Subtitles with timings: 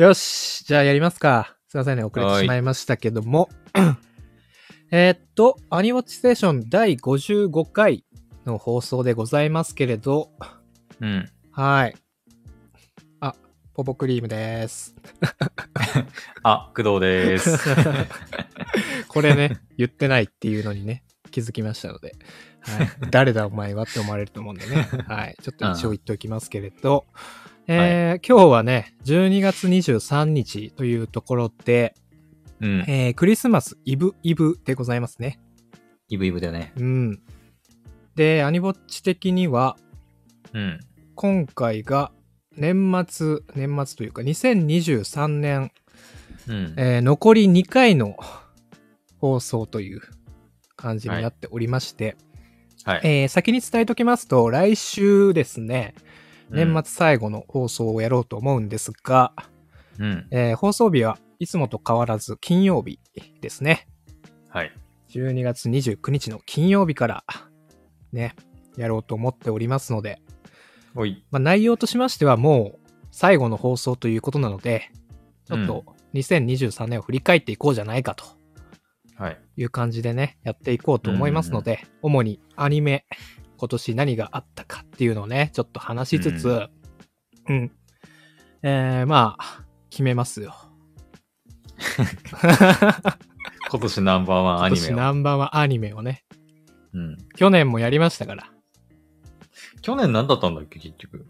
[0.00, 1.58] よし、じゃあやりますか。
[1.68, 3.50] すいませんね、遅れてしまいましたけども。
[4.90, 8.06] えーっと、アニウォッチステーション第55回
[8.46, 10.30] の放送でございますけれど、
[11.02, 11.30] うん。
[11.52, 11.94] はい。
[13.20, 13.34] あ、
[13.74, 14.96] ポポクリームです。
[16.44, 17.58] あ、工藤です。
[19.06, 22.14] これね、言ってないっていうのにね、気づきましたので、
[22.60, 27.04] はい、誰だお前はって思われると思うんでね、はい、ちょっと一応言っておきますけれど、
[27.72, 31.94] えー今日はね、12月23日というところで、
[32.60, 32.84] うん。
[32.88, 35.38] えークリスマスイブイブでございますね。
[36.08, 36.72] イブイブだよね。
[36.76, 37.22] うん。
[38.16, 39.76] で、アニボッチ的には、
[40.52, 40.80] うん。
[41.14, 42.10] 今回が
[42.56, 45.70] 年末、年末というか2023年、
[46.48, 46.74] うん。
[46.76, 48.16] えー残り2回の
[49.18, 50.00] 放送という
[50.74, 52.16] 感じになっておりまして、
[52.82, 53.00] はい。
[53.04, 55.94] えー先に伝えときますと、来週ですね、
[56.50, 59.32] 年末最後の放送をやろうと思うんですが、
[59.96, 60.06] 末。
[60.06, 60.26] うん。
[60.30, 63.00] えー放送日はいつもと変わらず金曜日
[63.40, 63.88] ですね。
[64.48, 64.72] はい。
[65.10, 67.24] 12月29日の金曜日から
[68.12, 68.34] ね、
[68.76, 70.20] やろうと思っておりますので、
[70.94, 71.24] おい。
[71.30, 74.90] まあ、内容としましてはもう最後の放送ということなので、
[75.46, 78.24] ちょっと2023年を振り返っていこうじゃないかと
[79.16, 79.40] はい。
[79.56, 83.04] いう感じでね、やっていこうと思いますので、主にアニメ、
[83.60, 86.68] 今年何があったかっていうのをね、ちょっと話しつつ、
[87.46, 87.70] うん。
[88.62, 90.54] えー、まあ、決めますよ。
[93.70, 94.86] 今年ナンバーワンアニメを。
[94.86, 96.24] 今年ナンバーワンアニメをね、
[96.94, 97.18] うん。
[97.36, 98.50] 去年もやりましたから。
[99.82, 101.26] 去年何だったんだっけ、結局。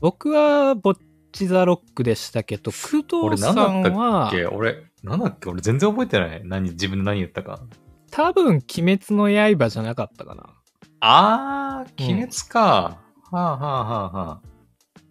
[0.00, 0.98] 僕は、ボッ
[1.32, 4.44] チザロックでしたけど、工俺藤さん何だったはっ、け？
[4.44, 5.48] 俺、なんだっけ？
[5.48, 6.42] 俺全然覚えてない。
[6.44, 7.62] 何、自分で何言ったか。
[8.10, 10.54] 多分、鬼滅の刃じゃなかったかな。
[11.00, 12.60] あー、うん鬼滅か。
[12.60, 13.00] は
[13.32, 14.40] あはあはあはあ。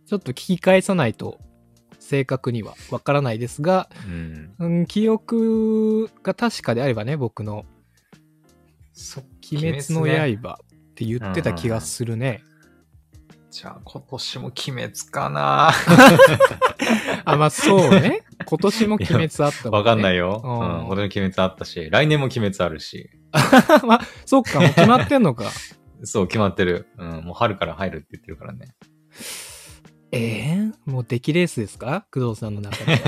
[0.05, 1.39] ちょっと聞き返さないと、
[1.99, 4.53] 正確にはわからないですが、うん。
[4.59, 7.65] うん、記憶が確かであればね、僕の
[8.93, 12.41] そ鬼滅のね刃って言ってた気がするね。
[13.51, 15.71] じゃあ今年も鬼滅かな
[17.25, 18.23] あ、まあそうね。
[18.45, 19.77] 今年も鬼滅あったもんね。
[19.77, 20.41] わかんないよ。
[20.43, 20.59] ううんん。
[20.59, 23.09] 今年も鬼滅あったし、来年も鬼滅あるし。
[23.85, 25.51] まあ、そっか、もう決まってんのか。
[26.03, 26.87] そう、決まってる。
[26.97, 27.09] うん。
[27.25, 28.75] もう春から入るって言ってるからね。
[30.11, 32.05] えー、もう出来レースですか？
[32.11, 32.99] 工藤さんの中では。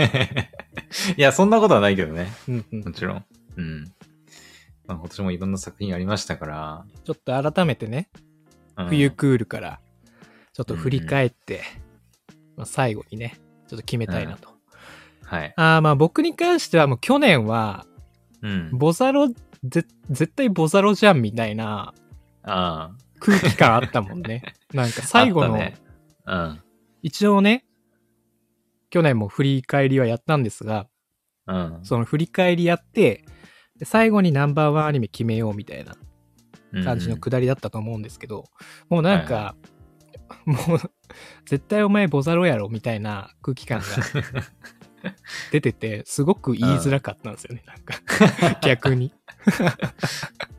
[1.17, 2.31] いや、そんなことはないけどね。
[2.47, 3.25] うんうんもちろん。
[3.55, 3.83] うん。
[4.87, 6.85] まあ、今年もいろんな作品ありましたから。
[7.05, 8.09] ちょっと改めてね、
[8.77, 9.79] うん冬クールから、
[10.53, 11.61] ちょっと振り返って、
[12.55, 14.49] まあ、最後にね、ちょっと決めたいなと。
[15.23, 15.53] はい。
[15.57, 17.85] ああ、まあ僕に関してはもう去年は、
[18.41, 18.69] うん。
[18.73, 19.29] ボザロ、
[19.63, 21.93] ぜ絶対ボザロじゃんみたいな
[22.43, 24.43] あ空気感あったもんね。
[24.73, 25.05] なんかあ。
[25.05, 25.73] 最後の、あっ
[26.25, 26.61] たね。
[27.01, 27.65] 一応ね、
[28.89, 30.87] 去年も振り返りはやったんですが、
[31.47, 31.75] うん。
[31.77, 31.85] うん。
[31.85, 33.25] その振り返りやって、
[33.77, 35.95] で最後にナンバーワンアニメ決めようみたいな
[36.83, 38.45] 感じのくだりだったと思うんですけど、
[38.89, 39.55] もうなんか、
[40.45, 40.79] もう、
[41.45, 43.85] 絶対お前ボザロやろみたいな空気感が
[45.51, 49.13] 出てて、すごく言いづらかったんですよね、なんか、 逆に。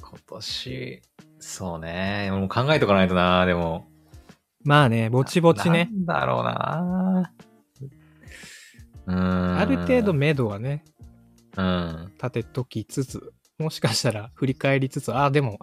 [0.00, 1.02] 今年、
[1.38, 2.30] そうね。
[2.30, 3.88] もう考えとかないとな、でも。
[4.62, 7.32] まあね、ぼちぼちねな、んだろうな。
[9.06, 9.58] うーん。
[9.58, 10.84] ある程度目処はね、
[11.56, 12.12] うん。
[12.16, 15.58] 立てときつつ、もしかしたら振り返りつつ、ああ、でも、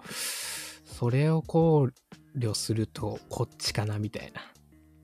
[0.84, 1.88] それを考
[2.36, 4.42] 慮すると、こっちかな、みたいな。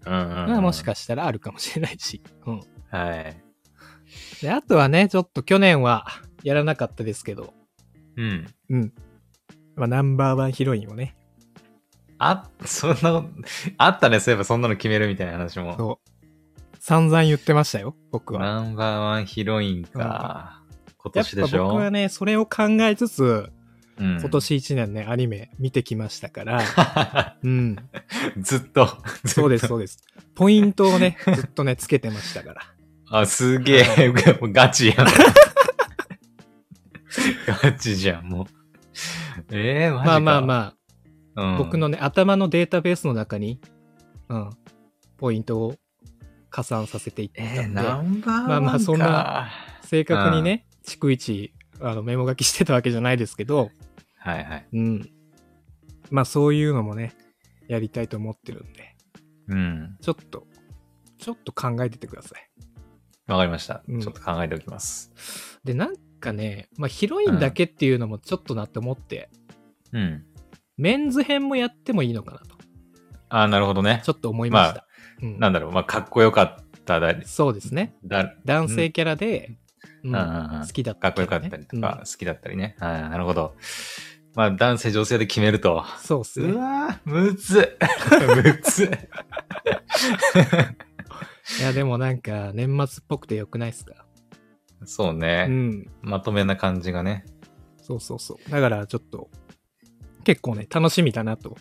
[0.07, 2.23] うんうん、まあもしかしたらあるかもしれないし。
[2.47, 2.61] うん。
[2.91, 3.44] はい。
[4.43, 6.07] で、あとはね、ちょっと去年は
[6.43, 7.55] やらなかったですけど、
[8.17, 8.47] うん。
[8.71, 8.93] うん。
[9.77, 11.17] まあ、ナンバーワンヒロインをね、
[12.19, 13.29] あ、そんなこと、
[13.77, 15.77] あったね、そういえばそんなの決めるみたいな話も。
[15.77, 16.77] そう。
[16.79, 18.41] 散々言ってましたよ、僕は。
[18.41, 19.91] ナンバーワンヒロインか。
[19.93, 20.13] 今やっ
[21.03, 21.65] ぱ年でしょ？
[21.65, 23.51] 僕はね、それを考えつつ、
[23.99, 27.77] うん、今年一年ね、アニメ見てきましたから、 うん。
[28.39, 28.89] ずっと。
[29.27, 29.99] そうです、そうです。
[30.35, 32.63] ポイントをね、ずっとね、つけてましたから。
[33.11, 34.13] あ、すげえ、
[34.53, 35.07] ガチやん。
[37.63, 38.47] ガチじゃん、もう。
[39.51, 40.07] ええー、マジか。
[40.07, 40.75] まあまあま
[41.35, 43.61] あ、あ、僕のね、頭のデータベースの中に、
[44.29, 44.51] うん、
[45.17, 45.75] ポイントを
[46.51, 48.49] 加算させていったんで、えー、ナンバーワンか。
[48.49, 49.51] まあまあそんな
[49.83, 53.71] 正確にね、逐一、あの、メモ書きしてたわけじゃないですけど、
[54.19, 54.67] はいはい。
[54.73, 55.11] うん。
[56.11, 57.15] まあそういうのもね、
[57.69, 58.97] やりたいと思ってるんで、
[59.49, 59.97] うん。
[60.01, 60.47] ちょっと、
[61.19, 62.49] ちょっと考えててください。
[63.27, 63.83] わかりました。
[63.89, 65.11] うんちょっと考えておきます。
[65.65, 69.31] で、なんかね、まあヒロインだけっていうのもちょっとなって思って、
[69.93, 70.25] うん。
[70.77, 72.57] メンズ編もやってもいいのかなと、
[73.29, 74.03] あーなるほどね。
[74.05, 74.87] ちょっと思いました。
[75.23, 77.95] うんなんだろう、まあ、かっこよかっただそうですね。
[78.05, 79.57] だ、男性キャラで、
[80.03, 82.77] うんうん好きだっかっこよかったりとか、好きだったりね。
[82.79, 83.55] はい、なるほど。
[84.35, 85.77] まあ、男性、女性で決めると。
[85.77, 86.53] うんそうっすね。
[86.53, 87.69] うわー、むずっ。
[88.43, 88.91] むずっ。
[91.61, 94.07] いや、でもなんか、年末っぽくてよくないっすか？
[94.87, 95.91] そうね、うん。
[96.03, 97.25] まとめな感じがね。
[97.77, 98.51] そうそうそう。
[98.51, 99.31] だからちょっと、
[100.25, 101.57] 結構ね、楽しみだなと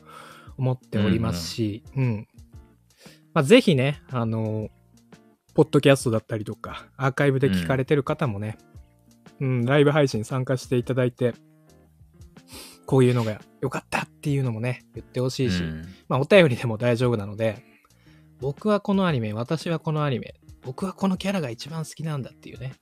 [0.57, 2.27] 思っておりますし、うん、
[3.33, 4.69] まあ、ぜひね、あの、
[5.53, 8.57] ポッドキャストだったりとか、アーカイブで聞かれてる方もね、
[9.41, 11.33] うん、ライブ配信参加していただいて、
[12.85, 15.85] こういうのが良かったっていうのもね、言ってほしいし、うん。
[16.07, 17.63] まあ、お便りでも大丈夫なので、
[18.43, 22.73] 僕はこのアニメ、私はこのアニメ、僕はこのキャラが一番好きなんだっていうね。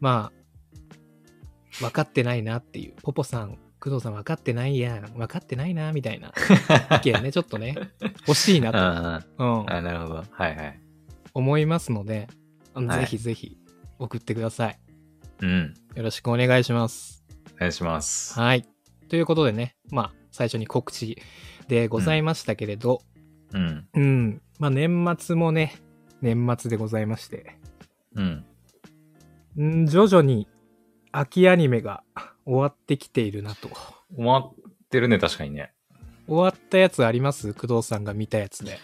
[0.00, 2.94] まあ、分かってないなっていう。
[3.02, 5.12] ポポさん、工藤さん分かってないやん。
[5.12, 6.32] 分かってないな、みたいな
[6.90, 7.74] 意見ね、 ちょっとね、
[8.26, 10.14] 欲しいなあと、うん、あ、なるほど。
[10.14, 10.80] はいはい。
[11.34, 12.26] 思いますので、
[12.74, 13.58] ぜひぜひ
[13.98, 14.78] 送ってください。
[15.42, 15.74] うん。
[15.94, 17.26] よろしくお願いします。
[17.56, 18.32] お願いします。
[18.40, 18.64] はい。
[19.10, 21.18] ということでね、まあ、最初に告知
[21.68, 23.15] でございましたけれど、うん。
[23.52, 24.42] うん。
[24.58, 25.74] まあ年末もね、
[26.20, 27.58] 年末でございまして、
[28.14, 28.44] うん。
[29.58, 30.48] ん徐々に
[31.12, 32.02] 秋アニメが
[32.44, 33.68] 終わってきているなと。
[34.14, 34.54] 終わっ
[34.90, 35.72] てるね、確かにね。
[36.28, 37.54] 終わったやつあります？
[37.54, 38.78] 工藤さんが見たやつで。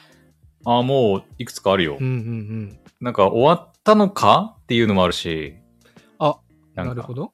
[0.64, 1.97] ああ、もう、いくつかあるよ。
[2.00, 2.79] うんうんうん。
[3.00, 5.56] なんか、終わったのかっていうのもあるし。
[6.20, 6.38] あ、
[6.75, 7.32] ななるほど。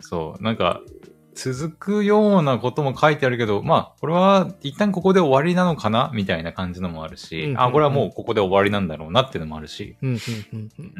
[0.00, 0.42] そう。
[0.42, 0.80] なんか、
[1.40, 6.10] 続くようなことも書いてあるけど、まあ、これは一旦ここで終わりなのかな？
[6.12, 9.96] みたいな感じのもあるし、うんうんうんあ、これはもうここで終わりなんだろうなっていうのもあるし。
[10.02, 10.18] うんうん
[10.52, 10.84] うんうん。
[10.84, 10.92] うん。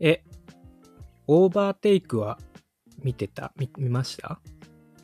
[0.00, 0.24] え、
[1.28, 2.36] オーバーテイクは
[3.04, 3.52] 見てた？
[3.56, 4.40] 見見ました？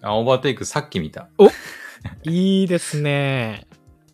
[0.02, 1.28] あ、オーバーテイクさっき見た。
[2.24, 3.68] いいですね。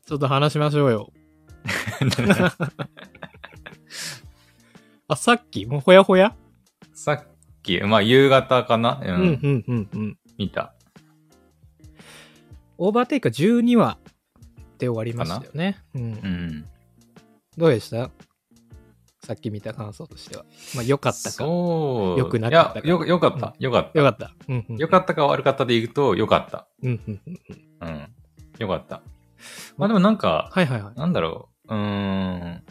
[0.04, 1.10] ちょっと話しましょうよ。
[5.08, 5.64] あ、さっき？
[5.64, 6.36] もうほやほや？
[6.92, 7.24] さっ
[7.64, 10.18] き、まあ、夕方かな、うん、うんうんうんうん。
[10.38, 10.74] 見た。
[12.78, 13.98] オーバーテイクは12話
[14.78, 15.78] で終わりましたよね。
[15.94, 16.06] うんう。
[16.06, 16.64] ん。
[17.56, 18.10] どうでした？
[19.24, 20.44] さっき見た感想としては。
[20.74, 21.30] まあ、良かったか。
[21.30, 22.18] そう。
[22.18, 23.54] 良くなかったかいや、よ、よかった。
[23.58, 23.98] よかった。
[23.98, 24.34] よかった。
[24.48, 24.76] うんうん。
[24.76, 26.68] よかったか悪かったで言うと、よかった。
[26.82, 27.40] うんうんうん
[27.80, 27.88] うん。
[27.88, 28.08] うん。
[28.58, 29.00] よかった。
[29.78, 30.94] まあでもなんか、はいはいはい。
[30.94, 31.74] なんだろう。
[31.74, 32.62] うーん。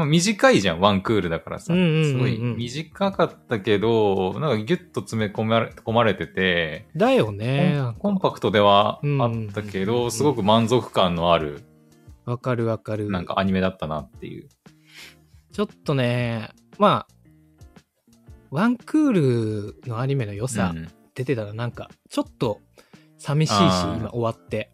[0.00, 1.66] まあ短いじゃん、ワンクールだからさ。
[1.66, 7.94] すごい短かったけど、なんかギュッと詰め込まれ込まれてて、だよコねン。
[7.98, 11.62] コンパクトではあったけど、すごく満足感のある、
[12.24, 13.10] わかるわかる。
[13.10, 14.48] なんかアニメだったなっていう。
[15.52, 16.48] ちょっとね、
[16.78, 17.14] まあ、
[18.50, 22.60] ワンクールのアニメの良さうん出てたらなんか、ちょっと
[23.18, 24.72] 寂しいし、今終わって。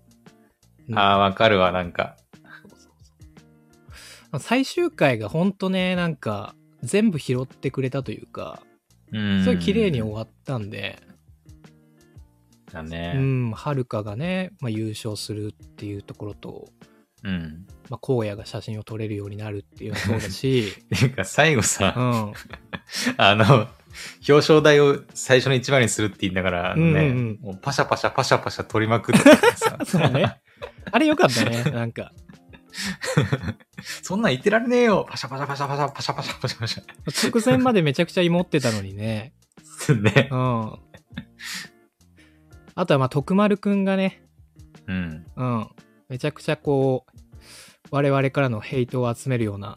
[0.89, 2.17] うんああ、わかるわ、なんか。
[4.39, 8.63] 最終回がほんとね、なんか、全部拾ってくれたというか、
[9.13, 9.43] うん。
[9.43, 11.01] すごい綺麗に終わったんで、
[12.73, 13.15] だね。
[13.17, 16.69] うん、はるかがね、まあ、優勝するっていうところと、
[17.25, 17.67] うん。
[17.89, 22.33] まあ、荒野が写真を撮れるようになるっていうのもそうだし、 ていうか、最後さ、うん、
[23.17, 23.69] あの、
[24.29, 30.37] 表彰台を最初の一番にするって言いながら、ね、うんうんパシャパシャパシャパシャ取りまくっててさ そうね。
[30.91, 32.13] あれよかったね、なんか。
[34.03, 37.31] そんなん言ってられねえよパシャパシャパシャパシャパシャパシャパシャパシャ。
[37.31, 39.33] 直前までめちゃくちゃ芋ってたのにね。
[40.03, 40.37] ねう。
[40.37, 40.79] ん。
[42.75, 44.23] あとはまあ徳丸くんがね、
[44.87, 45.27] うん。
[45.37, 45.69] うん。
[46.09, 47.19] めちゃくちゃこう、
[47.91, 49.77] 我々からのヘイトを集めるような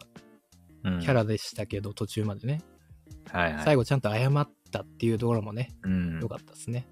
[0.84, 2.62] うんキャラでしたけど、途中までね。
[3.32, 3.64] はいはい。
[3.64, 6.86] 最後ちゃんと謝ったっていうところもね、うんよかったですね。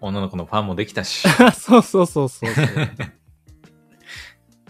[0.00, 1.28] 女の子のファンもできたし。
[1.54, 2.66] そうそうそうそうそう。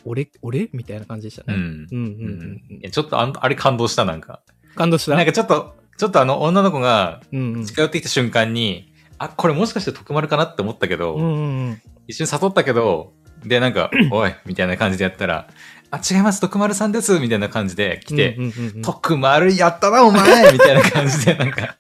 [0.05, 0.69] 俺俺？
[0.73, 1.55] みたいな感じでしたね。
[1.55, 1.63] うん。
[1.63, 4.41] うんうんうんうんいやちょっとあんあれ感動した、なんか。
[4.75, 5.15] 感動した？
[5.15, 7.65] なんかちょっと、ちょっとあの女の子がうんうん。
[7.65, 11.83] 近寄ってきた瞬間に、あ、これもしかして徳丸かなって思ったけど、うんうんうん。
[12.07, 13.13] 一瞬誘ったけど、
[13.45, 15.49] で、なんか、 おい、みたいな感じでやったら、
[15.91, 21.77] あ、違います、徳丸さんです、みたいな感じで来て、うんうんうんうん徳丸やったな、お前みたいな感じで、なんか、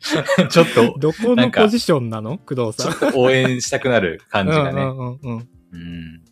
[0.48, 2.38] ちょっと、どこのポジションなの？
[2.38, 2.92] 工藤ちさん。
[3.06, 4.82] ょっと応援したくなる感じがね。
[4.82, 5.48] うんうんうんうん。
[5.72, 6.22] うん。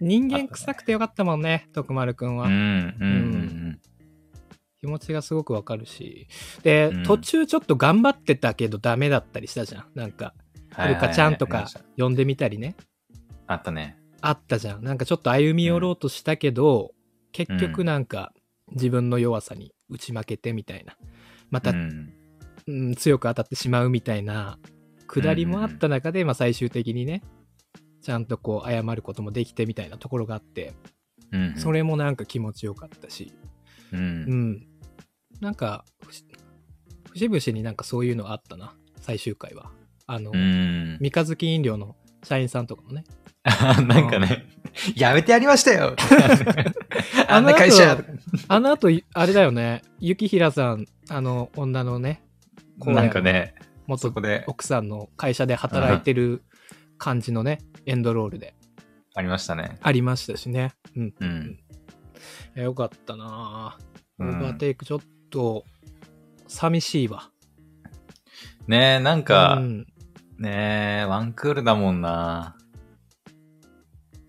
[0.00, 2.46] 人間臭くてよかったもんね、徳丸くんは。
[2.46, 2.56] うん、う
[3.06, 3.80] ん、
[4.80, 6.26] 気持ちがすごくわかるし。
[6.62, 9.86] で、うん途中ちょっと頑張ってたけどダメだったりしたじゃん。
[9.94, 10.34] なんか、
[10.72, 12.76] ははるかちゃんとか呼んでみたりね。
[13.46, 13.98] あったね。
[14.22, 14.84] あったじゃん。
[14.84, 16.92] なんかちょっと歩み寄ろうとしたけど、
[17.32, 18.32] 結局なんか
[18.72, 20.96] 自分の弱さに打ち負けてみたいな。
[21.50, 22.12] また、うん。
[22.66, 24.58] うん強く当たってしまうみたいな、
[25.08, 27.22] 下りもあった中で、まあ最終的にね、
[28.10, 30.74] ちちゃんとこう謝ることもできてみたいなところがあって、
[31.30, 31.54] うん。
[31.56, 33.32] それもなんか気持ちよかったし、
[33.92, 33.96] う。
[33.96, 34.66] うんん。
[35.40, 35.84] なんか、
[37.12, 39.70] 節々になんかそういうのあったな、最終回は。
[40.08, 40.98] あの、うん。
[41.00, 43.04] 三日月飲料の社員さんとかもね。
[43.86, 44.44] なんかね、
[44.96, 45.94] やめてやりましたよ
[47.26, 48.04] あんな会社
[48.48, 52.22] あの後、あれだよね、雪平さん、あの、女のね、
[52.84, 53.54] なんかね、
[53.86, 54.12] 元
[54.46, 56.42] 奥さんの会社で働いてる
[57.00, 58.54] 感じのね、エンドロールで
[59.14, 59.78] ありましたね。
[59.82, 60.72] ありましたしね。
[60.96, 61.14] うん。
[61.18, 61.58] うん。
[62.54, 65.64] いやよかったなぁオうんーバーテイクちょっと、
[66.46, 67.30] 寂しいわ。
[68.68, 69.86] ねえ、なんか、うん
[70.38, 72.56] ねえ、ワンクールだもんな。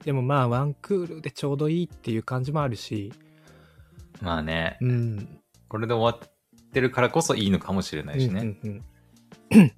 [0.05, 3.13] でもまあ、ワンクールでちょうどいいっていう感じもあるし、
[4.21, 5.39] まあね、うん。
[5.67, 8.41] これで終わってるからこそいいのかもしれないしね。
[8.41, 9.71] うんうんうん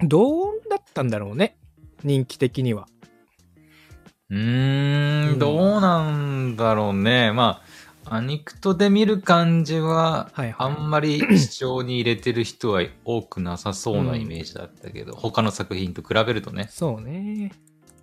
[0.08, 1.58] どうだったんだろうね。
[2.04, 2.86] 人気的には。
[4.30, 7.32] うー、うんんどうなんだろうね。
[7.32, 7.62] ま
[8.04, 16.68] あ、アニクトで見る感じは、はいはいあんまり視聴に入れてる人は多くなさそうなイメージだったけど、他の作品と比べるとね。
[16.70, 17.52] そうね。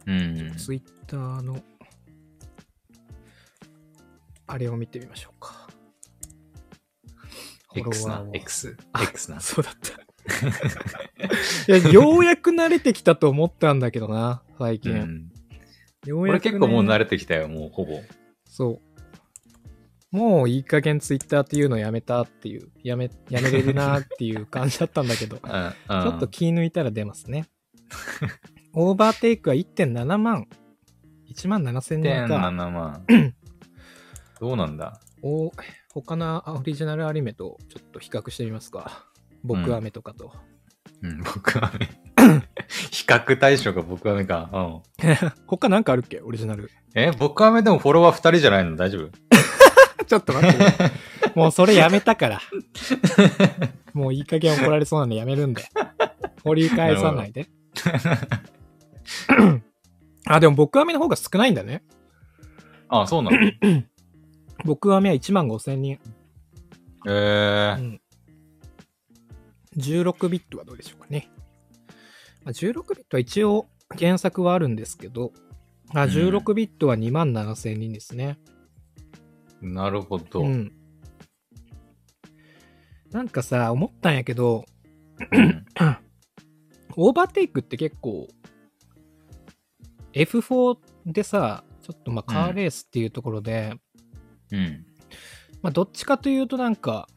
[0.06, 0.54] うん。
[0.58, 1.62] ツイッターの、
[4.48, 5.68] あれを見てみましょうか。
[7.76, 8.78] X なフォロワー、を X。
[9.04, 9.40] X な。
[9.40, 10.15] そうだった。
[11.68, 14.94] いや、ようやく慣れてきたと思ったんだけどな、最う近。
[14.94, 15.32] ん。
[16.06, 18.02] ようやく、俺結構もう慣れれてきたよ、もうほぼ。
[18.46, 20.16] そう。
[20.16, 27.48] もういい加減ツイッターっていうのやめたっていう、やめ、やめれるなっていう感じだったんだけど、 ちょっと気抜いたら出ますね。
[28.74, 30.48] オーバーテイクは1.7万。
[31.30, 32.52] 1万7千人1.7か。
[32.52, 33.06] 万。
[34.40, 35.00] どうなんだ？
[35.22, 35.52] お
[35.94, 39.06] 他のオリジナルアニメとちょっと比較してみますか。
[39.46, 40.32] 僕アメとかと。
[41.02, 41.90] うん、僕はね。
[42.92, 44.50] 比較対象が僕はねか。
[44.52, 44.58] う
[45.08, 45.16] ん。
[45.48, 46.20] 他なんかあるっけ？
[46.22, 46.72] オリジナル。
[46.96, 48.76] え、僕はねでもフォロワー2人じゃないの？
[48.76, 49.10] 大丈夫？
[50.06, 50.58] ちょっと待って。
[51.36, 52.42] もうそれやめたから。
[53.94, 55.64] もういい加減怒られそうなんでやめるんで。
[56.44, 57.48] 掘り返さないで。
[60.28, 61.84] あ、でも僕アメの方が少ないんだね。
[62.90, 63.38] あ、そうなの？
[63.62, 63.86] え
[64.66, 66.00] 僕アメは1万5千人。
[67.06, 67.76] うー。
[67.78, 68.02] ん。
[69.78, 71.30] 16ビットはどうでしょうかね。
[72.44, 73.68] まあ16ビットは一応
[73.98, 75.32] 原作はあるんですけど、
[75.94, 78.38] あうん16ビットは2万7千人ですね。
[79.62, 80.42] なるほど。
[80.42, 80.72] うん。
[83.12, 84.66] なんかさ、思ったんやけど、
[85.32, 85.66] うん
[86.98, 88.28] オーバーテイクって結構
[90.14, 93.74] F4 でさ、ちょっとまあカーレースっていうところで、
[94.52, 94.86] うん。
[95.62, 97.08] まあどっちかというとなんか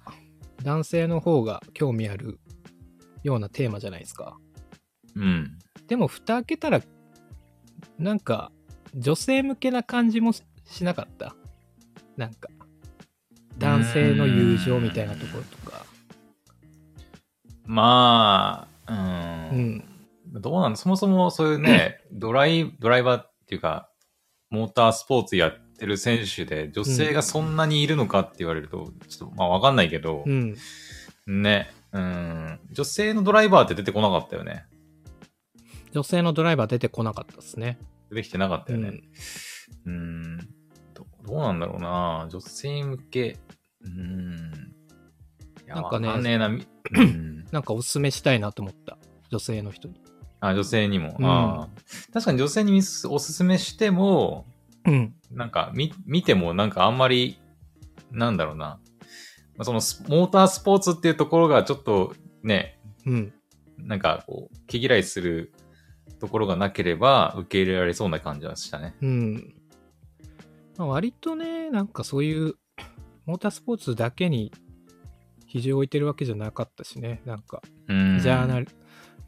[0.64, 2.40] 男性の方が興味ある
[3.28, 4.36] ようなテーマじゃないですか。
[5.14, 5.58] うん。
[5.86, 6.82] でも蓋開けたら
[7.98, 8.50] なんか
[8.94, 11.34] 女性向けな感じもししなかった？
[12.16, 12.48] なんか
[13.58, 15.84] 男性の友情みたいなところとか。
[17.64, 19.60] まあ、ううん。
[19.76, 19.84] ん。
[20.40, 20.72] どうなん？
[20.72, 23.90] だそもそもそういうね、 ドライ、ドライバーっていうか、
[24.50, 30.56] モータースポーツやってる選手で女性がそんなにいるのかって言われると、ちょっとまあわかんないけどう、ん。
[31.26, 31.70] ね。
[31.92, 32.60] うん。
[32.70, 34.66] 女性のドライバーって出てこなかったよね。
[35.92, 37.78] 女性のドライバー出てこなかったですね。
[38.10, 38.88] 出てきてなかったよね。
[38.88, 39.02] うん
[39.86, 40.38] うん。
[40.94, 43.38] どどうなんだろうな女性向け。
[43.84, 44.50] うん。
[45.66, 46.50] なんかねわかんねえな。
[47.52, 48.98] なんかおすすめしたいなと思った。
[49.30, 50.00] 女性の人に。
[50.40, 51.16] あ、女性にも。
[51.18, 51.68] うんああ
[52.12, 52.78] 確かに女性に
[53.08, 54.46] おすすめしても、
[54.86, 55.14] うん。
[55.30, 57.38] なんか見、見てもなんかあんまり、
[58.10, 58.78] なんだろうな。
[59.58, 63.32] まあそのスモータースポーツっていうところがちょっとね、うん。
[63.78, 65.52] なんかこう、毛嫌いする
[66.20, 68.94] ところがなければ受け入れられそうな感じはしたね。
[69.02, 69.54] うん。
[70.76, 72.54] まあ、割とね、なんかそういう、
[73.26, 74.52] モータースポーツだけに
[75.46, 77.20] 比重を置いてるわけじゃなかったしね。
[77.24, 78.18] なんか、うん。
[78.20, 78.60] ジャーナ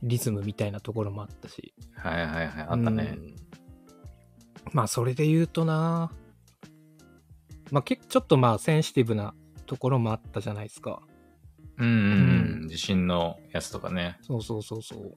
[0.02, 1.74] リズムみたいなところもあったし。
[1.96, 2.66] はいはいはい。
[2.68, 3.20] あったねう。
[3.20, 3.34] ん
[4.72, 6.12] まあ、それで言うとな。
[7.70, 9.34] まあ、けちょっとまあ、センシティブな
[9.70, 11.00] ところもあったじゃないですか。
[11.78, 11.90] うんう
[12.62, 12.68] んう。
[12.68, 14.18] 地震のやつとかね。
[14.20, 15.16] そうそうそうそう。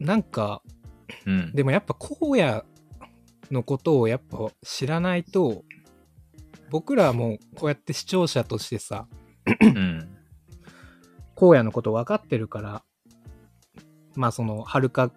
[0.00, 0.64] なんか、
[1.26, 1.52] うん。
[1.54, 2.64] でもやっぱ荒野
[3.52, 5.62] のことをやっぱ知らないと
[6.70, 9.06] 僕らはもうこうやって視聴者としてさ
[9.60, 10.16] うん。
[11.36, 12.82] 荒野のこと分かってるから
[14.16, 15.12] まあそのはるか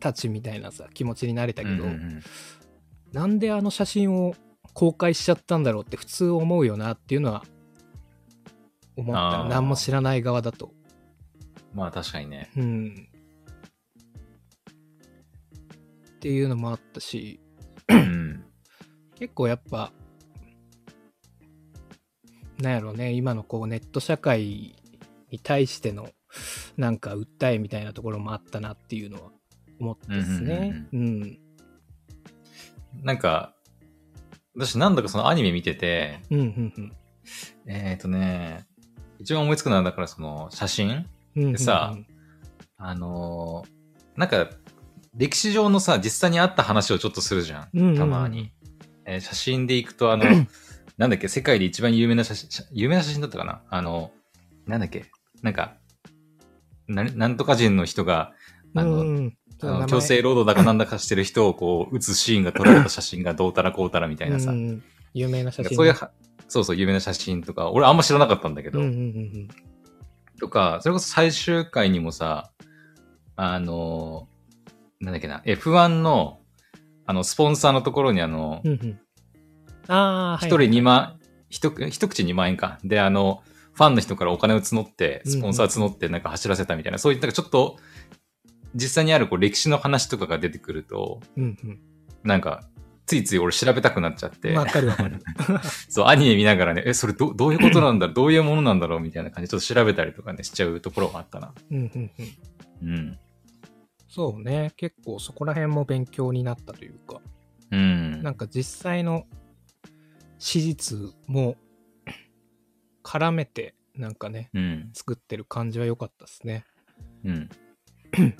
[0.00, 2.22] たちみたいなさ気持ちになれたけど、うんうん
[3.12, 4.34] なんであの写真を
[4.76, 7.44] 公開しちゃったんだろうって普通思うよなっていうのは
[8.94, 10.70] 思った何も知らない側だと
[11.74, 12.50] まあ確かにね。
[12.56, 13.08] うん
[16.16, 17.38] っていうのもあったし、
[17.88, 18.44] うん。
[19.16, 19.92] 結構やっぱ、
[22.58, 24.74] なんやろね、今のこうネット社会
[25.30, 26.08] に対しての
[26.76, 29.30] なんか訴えみたいなところもあったなっていうのは
[29.78, 30.88] 思ってですね。
[30.92, 31.38] うん。
[33.02, 33.55] なんか、
[34.56, 36.92] 私何度かそのアニメ見てて、うん、うん、うん。
[37.66, 38.66] えっ、ー、とね、
[39.18, 40.96] 一番思いつくのはだからその写真うん
[41.36, 41.94] うんうんでさ
[42.78, 43.76] あのー
[44.16, 44.48] なんか、
[45.14, 47.98] 歴史上のさ、実際にあった話をちょっとするじゃうんうんうんん。
[47.98, 48.52] たまに。
[49.04, 50.24] えー写真でいくと、あの、
[50.96, 53.62] なんだっけ、世界で一番有名な写真、写有名な写真だったかな？
[53.68, 54.10] あの、
[54.66, 55.04] なんだっけ、
[55.42, 55.76] なんか、
[56.88, 58.32] ななんとか人の人が、
[58.76, 59.38] あの、うんうん。
[59.62, 64.50] あの強制労働だかなんだかしてる人をこう、撃つシーンが撮られた写真がどうたらこうたらみたいなさ。
[64.50, 64.82] うんうん
[65.16, 66.10] 有名な写真そういうは、
[66.46, 69.48] そうそう、有名な写真とか、俺あんま知らなかったんだけど、うんうんうん
[70.38, 72.50] とか、それこそ最終回にもさ、
[73.36, 74.28] あの、
[75.00, 76.40] なんだっけな、F1 の、
[77.06, 79.00] あの、スポンサーのところにあのう、んうん。
[79.88, 81.18] ああ、一、人2万、
[81.48, 82.78] 一口一口2万円か。
[82.84, 83.42] で、あの、
[83.72, 87.78] ファンの人からお金を募って、スポンサー募ってなんか走らせたみたいな、そういったちょっと、
[88.76, 91.80] 実際にあるこう歴史の話とかが出てくると、うんうん
[92.22, 92.64] なんか、
[93.06, 95.20] ついつい俺調べたくなっちゃって、わかるわかる。
[95.88, 101.54] そう、アニメ見ながらね、え、それどどういうことなんだろうどういうものなんだろうみたいな感じでちょっと調べたりとかね、しちゃうところがあったな。
[101.70, 102.10] うんうん
[102.82, 103.18] うんうん。
[104.08, 104.72] そうね。
[104.76, 107.20] 結構そこら辺も勉強になったというか、
[107.70, 108.22] うん。
[108.24, 109.26] なんか実際の
[110.38, 111.56] 史実も
[113.04, 114.90] 絡めて、なんかね、うん。
[114.94, 116.64] 作ってる感じは良かったですね。
[117.24, 117.48] うん。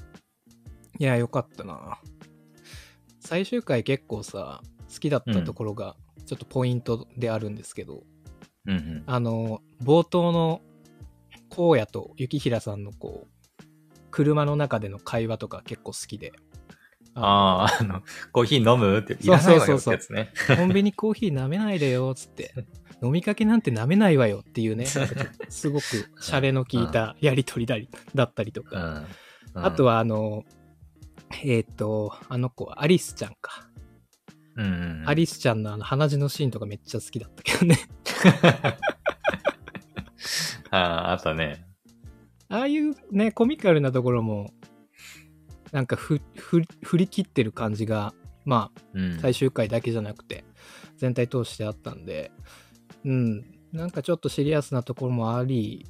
[0.98, 1.98] いや、良かったな。
[3.20, 4.60] 最終回結構さ、
[4.92, 8.04] 好きだったところが、ちょっとポイントであるんですけど、
[8.66, 9.02] うんうん。
[9.06, 10.60] あの、冒頭の
[11.50, 13.62] 荒野と雪平さんのこう、
[14.10, 16.32] 車の中での会話とか結構好きで、
[17.14, 18.98] ああ、あの、コーヒー飲む？
[18.98, 20.56] って、いそうらないわよそうそうってやつね。
[20.56, 22.52] コンビニコーヒー舐めないでよ、つって。
[23.02, 24.86] 飲みかけなんて舐めないわよっていうね、
[25.48, 25.84] すごく
[26.20, 29.04] シャレの効いたやりとりだりだったりとか、
[29.54, 29.64] うん。
[29.64, 30.44] あとはあの、
[31.44, 33.68] えっ、と、あの子はアリスちゃんか。
[34.56, 34.68] うん、う
[35.04, 35.08] ん。
[35.08, 37.78] アリスちゃんのあの鼻血のシーンとかめっちゃ好きだったけどね。
[40.70, 41.66] ああ、あったね。
[42.48, 44.50] ああいうね、コミカルなところも、
[45.72, 49.18] なんかふふ振り切ってる感じが、まあ、うん。
[49.20, 50.44] 最終回だけじゃなくて、
[50.96, 52.30] 全体通してあったんで、
[53.04, 55.86] うん、なんかちょっとシリアスなところもあり、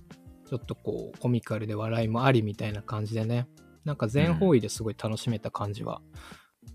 [0.48, 3.46] ちょっとこう、コミカルで笑いもありみたいな感じでね、
[3.86, 6.02] なんか全方位ですごい楽しめた感じは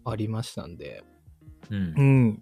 [0.05, 1.03] ありましたんで、
[1.69, 2.01] うんう。
[2.01, 2.41] ん、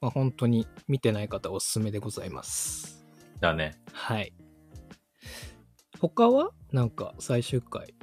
[0.00, 3.06] まあ、本当に見てない方おすすめでございます。
[3.40, 3.80] だね。
[3.92, 4.32] はい。
[6.00, 7.94] 他はなんか最終回？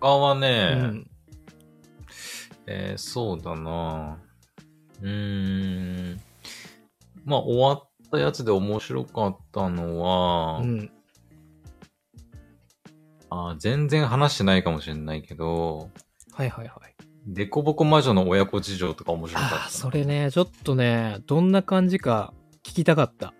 [0.00, 1.10] 他はうね、ん。
[2.66, 4.18] えーそうだな
[5.02, 6.20] うーん。
[7.24, 10.90] まあ、終わったやつで面白かったのは、うん。
[13.30, 15.90] あー全然話してないかもしれないけど、
[16.32, 16.94] はいはいはい。
[17.26, 19.62] デコボコ魔女の親子事情とか面白かったな。
[19.62, 22.34] ああ、それね、ちょっとね、どんな感じか
[22.64, 23.32] 聞きたかった。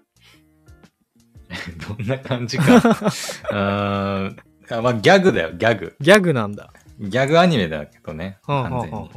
[1.97, 2.77] どんな感じか。
[2.77, 4.37] うーん。
[4.71, 5.95] あまあ、ギャグだよ、ギャグ。
[6.01, 6.73] ギャグなんだ。
[6.99, 8.39] ギャグアニメだけどね。
[8.47, 9.11] 完全に。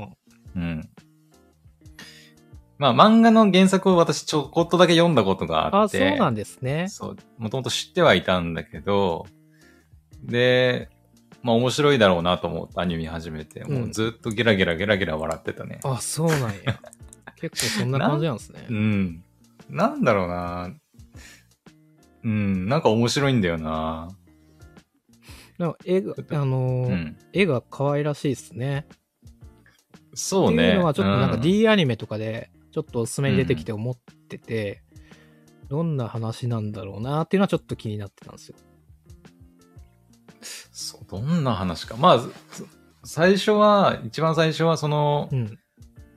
[0.55, 0.89] うん。
[2.77, 6.09] まあ、漫画の原作を私ちょこっとだけ読んだことがああって。
[6.09, 6.87] そうなんですね。
[6.89, 7.17] そう。
[7.37, 9.25] もともと知ってはいたんだけど、
[10.23, 10.89] で、
[11.43, 15.79] まあ面白いだろうなと思ってアニメ見始めて、もうずっとゲラゲラゲラゲラ笑ってたね。
[15.83, 16.79] あ、そうなんや。
[17.39, 18.73] 結構そんな感じなんですねう。
[18.73, 19.23] ん。
[19.69, 20.73] なんだろうな
[22.23, 24.09] うん、なんか面白いんだよな
[25.57, 27.17] なんか絵が、あのーうん。
[27.33, 28.87] 絵が可愛らしいですね。
[30.13, 30.55] そうね。
[30.55, 33.95] っていうのはちょっとなんかうん D アニメとかでちょっとおすすめに出てきて思っ
[34.29, 34.81] てて、
[35.69, 38.55] どんな話なんだろうなっていうのはちょっと気になってたんですよ。
[40.71, 41.95] そう、どんな話か。
[41.97, 42.19] まあ、
[43.03, 45.59] 最初は、一番最初はその、うん。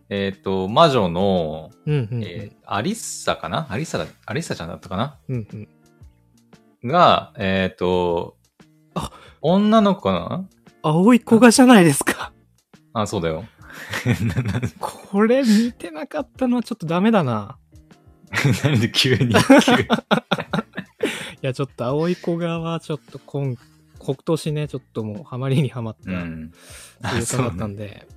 [0.08, 2.24] えっ、と、魔女の、うんうんうん。
[2.24, 3.66] えーアリッサかな？
[3.70, 5.18] アリッサだ、アリッサちゃんだったかな？
[5.28, 5.68] うん
[6.82, 6.88] うん。
[6.88, 8.36] が、えっ、と、
[8.94, 10.48] あ女の子かな？
[10.82, 12.32] 青い子がじゃないですか。
[12.92, 13.44] あ、そうだよ。
[14.78, 17.58] これ見てなかったのはちょっとダメだな。
[18.64, 19.36] なんで急に、急に い
[21.42, 23.56] や、ちょっと青い子側はちょっと今、
[24.00, 26.52] 今年ね、ちょっともうハマりにはまったうん。
[27.02, 28.08] 声優さんだったんで、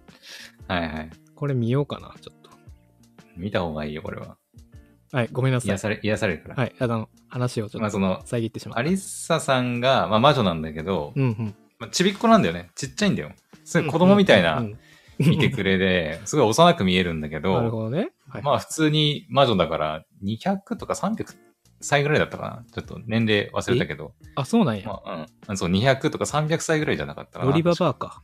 [0.67, 1.09] はいはい。
[1.35, 2.49] これ見ようかな、ちょっと。
[3.35, 4.37] 見た方がいいよ、これは。
[5.11, 5.77] はい、ごめんなさい癒。
[5.77, 6.55] され、癒されるから。
[6.55, 8.79] はい、あの、話をちょっとまあその、遮ってしまった。
[8.79, 11.55] アリッサさんが、まあ魔女なんだけど、うんうん。
[11.79, 12.71] まあ、ちびっこなんだよね。
[12.75, 13.31] ちっちゃいんだよ。
[13.65, 14.77] すごい子供みたいなうん
[15.19, 18.11] 見てくれで、 すごい幼く見えるんだけど、なるほどね。
[18.27, 21.35] はい、まあ普通に魔女だから200とか300
[21.83, 24.13] 歳ぐらいだったかなちょっと年齢忘れたけど。
[24.35, 24.87] あ、そうなんや。
[24.87, 25.57] まあ、うん。
[25.57, 27.51] そう、200とか300歳ぐらいじゃなかったかな。
[27.51, 28.23] ロリババアか。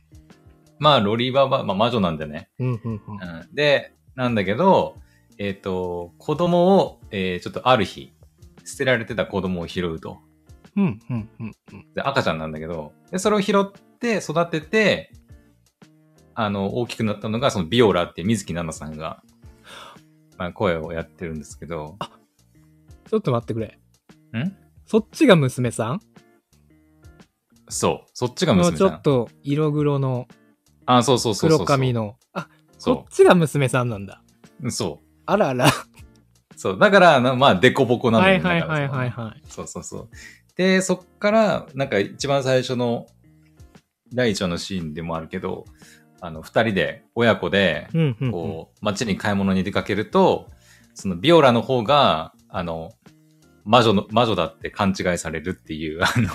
[0.78, 2.48] まあ、ロリババア、まあ魔女なんでね。
[2.58, 2.94] うんうんうん。
[2.94, 4.96] うん、で、なんだけど、
[5.38, 8.12] えっ、と、子供を、えーちょっとある日、
[8.64, 10.18] 捨てられてた子供を拾うと。
[10.76, 11.86] うんうんうんうん。
[11.94, 15.12] で、赤ちゃんなんだけど、で、それを拾って育てて、
[16.34, 19.22] あの、大きくなったのが、そのビオラって水木奈々さんが、
[20.38, 21.96] まあ、声をやってるんですけど、
[23.10, 23.78] ちょっと待ってくれ。
[24.38, 24.56] ん？
[24.86, 26.00] そっちが娘さん？
[27.68, 28.78] そう、そっちが娘さん。
[28.78, 30.28] ちょっと色黒の
[30.86, 31.50] あ、そうそうそう。
[31.50, 32.14] 黒髪の。
[32.32, 34.22] あ、そっそちが娘さんなんだ。
[34.62, 34.70] う。
[34.70, 35.06] そう。
[35.26, 35.66] あらあら。
[36.56, 36.78] そう。
[36.78, 39.42] だから、なまあ、デコボコなんだはよいはいはいはいはい。
[39.48, 40.08] そうそうそう。
[40.54, 43.06] で、そっから、なんか一番最初の
[44.14, 45.64] 第一話のシーンでもあるけど、
[46.20, 48.30] あの、二人で、親子で、うんうんうん。
[48.30, 50.48] こう、街に買い物に出かけると、
[50.94, 52.90] そのビオラの方が、あの、
[53.64, 56.28] 魔女の、魔女だって勘違いされるっていう、あの、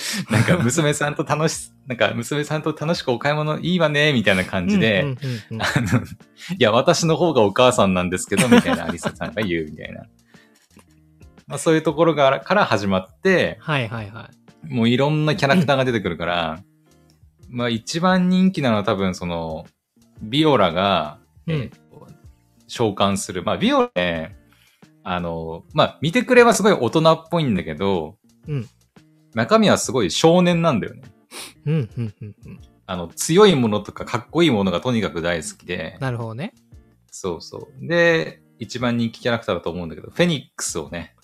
[0.30, 6.04] なんか娘さんと楽し、なんか娘さんと楽しくお買い物いいわね、みたいな感じで、うんうんうんうんあの、い
[6.58, 10.04] や、私の方がお母さんなんですけど、みたいなアリサさんが言うみたいな。
[11.46, 14.30] まあそういうところがから始まって、はいはいは
[14.68, 14.72] い。
[14.72, 16.62] もういろんなキャラクターが出てくるから、
[17.48, 19.66] まあ一番人気なのは多分その、
[20.22, 21.80] ビオラが、うんえーと
[22.70, 23.42] 召喚する。
[23.42, 24.36] まあビオラね、
[25.02, 28.16] あの、まあ見てくれはすごい大人っぽいんだけど、
[28.48, 28.68] うん
[29.34, 31.02] 中身はすごい少年なんだよね。
[31.66, 32.60] うんうんうんうん。
[32.86, 36.52] あの、強いものとかかっこいいものがとにかく大好きで、なるほどね。
[37.12, 37.86] そうそう。
[37.86, 41.14] で、一番人気キャラクターだと思うんだけど、フェニックスをね、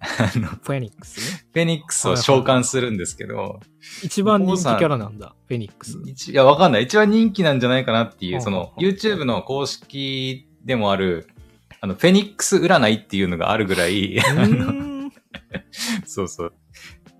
[0.00, 1.46] あの、フフェニックスね。
[1.54, 3.60] ェニックスを召喚するんですけど、
[4.02, 5.34] 一番人気キャラなんだ。
[5.46, 5.98] フェニックス。
[6.06, 6.84] 一いや、わかんない。
[6.84, 11.28] 一番人気なんじゃないかなっていう、その、YouTube の公式でもある、
[11.80, 14.20] あの、フェニックス占いっていうのがあるぐらい、
[16.06, 16.52] そうそう。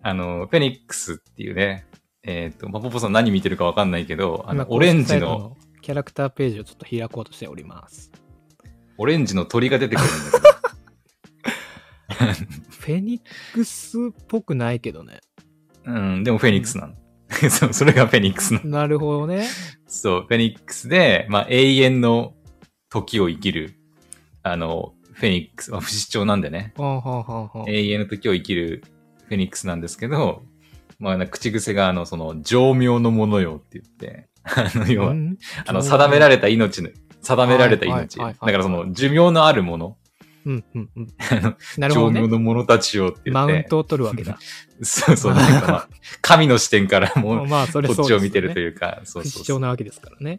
[0.03, 1.87] あの、フェニックスっていうね、
[2.23, 8.13] えっ、と、まあ、ポポさん何見てるかわかんないけど、あ今の、オレンジの、キャラクターページをちょっと開こうとしております。
[8.99, 13.23] オレンジの鳥が出てくるんだけど、 フェニッ
[13.55, 15.21] クスっぽくないけどね。
[15.87, 16.95] うん、でもフェニックスなの。
[17.49, 18.71] そう、それがフェニックスなの。
[18.71, 19.49] なるほどね。
[19.87, 22.35] そう、フェニックスで、まあ、永遠の
[22.91, 23.80] 時を生きる、
[24.43, 26.73] あの、フェニックス、 まあ、不死鳥なんでね。
[26.79, 28.83] 永遠の時を生きる
[29.27, 30.43] フェニックスなんですけど、
[30.99, 35.37] まあ、口癖が、あの、その、情妙のものよって言って、あの、要は、うん？
[35.67, 36.91] あの、定められた命の、
[37.23, 38.19] 定められた命。
[38.19, 39.97] だからその、寿命のあるもの、
[40.47, 41.09] うんうんうん。
[41.79, 44.39] なるほどの者たちをって言って、マウントを取るわけだ。
[44.83, 45.89] そうそう、なんかまあ、
[46.23, 48.75] 神の視点からもう、まあ、それそうこっちを見てるという。
[48.75, 49.45] か、そう不そうそう。
[49.45, 50.39] 死鳥なわけですからね。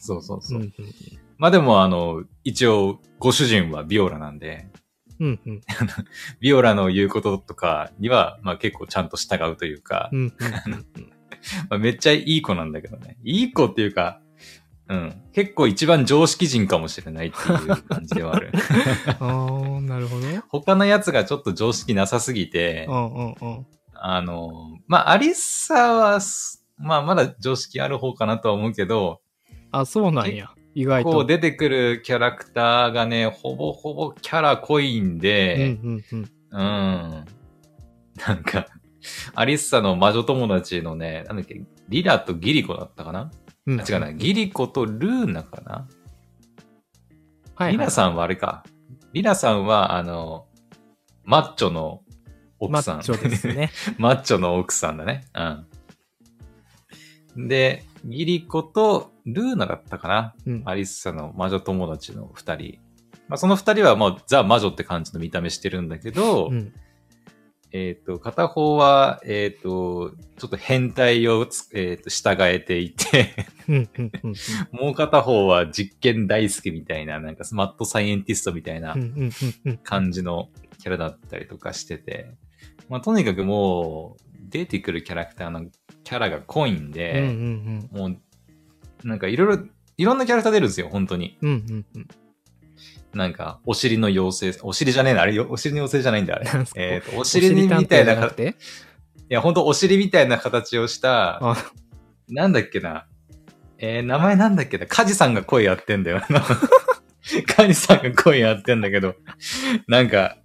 [0.00, 0.58] そうそうそう。
[0.60, 0.72] うんうん
[1.42, 4.68] まあでも、あの、一応、ご主人はビオラなんで、
[5.18, 5.60] うんうん
[6.38, 10.28] ビオラの言うこととかには、まあ結構ちゃんと従うというか、うんうん
[10.66, 11.12] うんうん
[11.68, 13.18] まあ、めっちゃいい子なんだけどね。
[13.24, 14.20] いい子っていうか、
[14.88, 15.20] うん。
[15.32, 18.52] 結構一番常識人かもしれないっていう感じではある。
[19.18, 20.26] あーなるほど。
[20.48, 23.66] 他のやつがちょっと常識なさすぎてう、んうんうん。
[23.94, 29.20] あの、まあ、アリッサはす、まあ、まだ常識ある方かなとは思うけど、
[29.72, 30.52] あ、そうなんや。
[30.74, 31.04] 意外。
[31.04, 36.30] ことう出てくるキャラクターがね、ほぼほぼキャラ濃いんうんで、うんうん。
[36.50, 37.24] うん。
[38.26, 38.66] なんか、
[39.34, 43.30] アリッサの魔女友達のね、なんだっけ、リラとギリコだったかな、
[43.66, 46.02] うんあ違うな、ギリコとルーナかな、はい
[47.54, 47.72] はい。
[47.72, 48.64] リナさんはあれか。
[49.12, 50.46] リナさんは、あの、
[51.24, 52.02] マッチョの
[52.58, 52.96] 奥さん。
[52.96, 53.70] マッチョですね。
[53.98, 55.24] マッチョの奥さんだね。
[57.36, 57.48] うん。
[57.48, 60.34] で、ギリコとルーナだったかな？
[60.46, 60.62] うん。
[60.64, 62.78] アリッサの魔女友達の二人。
[63.28, 66.72] まあ、その二人はもうザ・魔女って感じの見た目してるんだけど、うん。
[67.74, 73.34] えっ、と、片方は、えっ、と、ちょっと変態をつ、えっ、と、従えていて、
[74.72, 78.94] もう片方は実験大好きみたいな、なんかスマットサイエンティストみたいな
[79.84, 82.34] 感じのキャラだったりとかしてて、
[82.90, 85.70] まあ、とにかくもう、出てくるキャラクターの
[86.04, 87.88] キャラが濃いんで、ん。
[87.90, 88.18] もう、
[89.04, 89.64] なんかいろいろ、
[89.96, 91.38] いろんなキャラクター出るんですよ、本当に。
[91.42, 92.08] うんうんうん
[93.14, 98.54] なんか、お尻の妖精、お尻じゃねえな、あれよ、お尻の妖精じゃないんだ、あれえっ、と、おお尻にみたいな探偵じゃか、い
[99.28, 101.56] や、本当お尻みたいな形をした、あ
[102.28, 103.06] なんだっけな。
[103.78, 104.86] えー、名前なんだっけな。
[104.86, 106.42] カジさんが声やってんだよな。
[107.54, 109.16] カジさんが声やってんだけど、
[109.88, 110.38] なんか、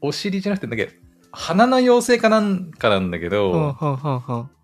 [0.00, 0.98] お尻じゃなくて、だっけ、
[1.32, 3.76] 鼻の妖精かなんかなんだけど、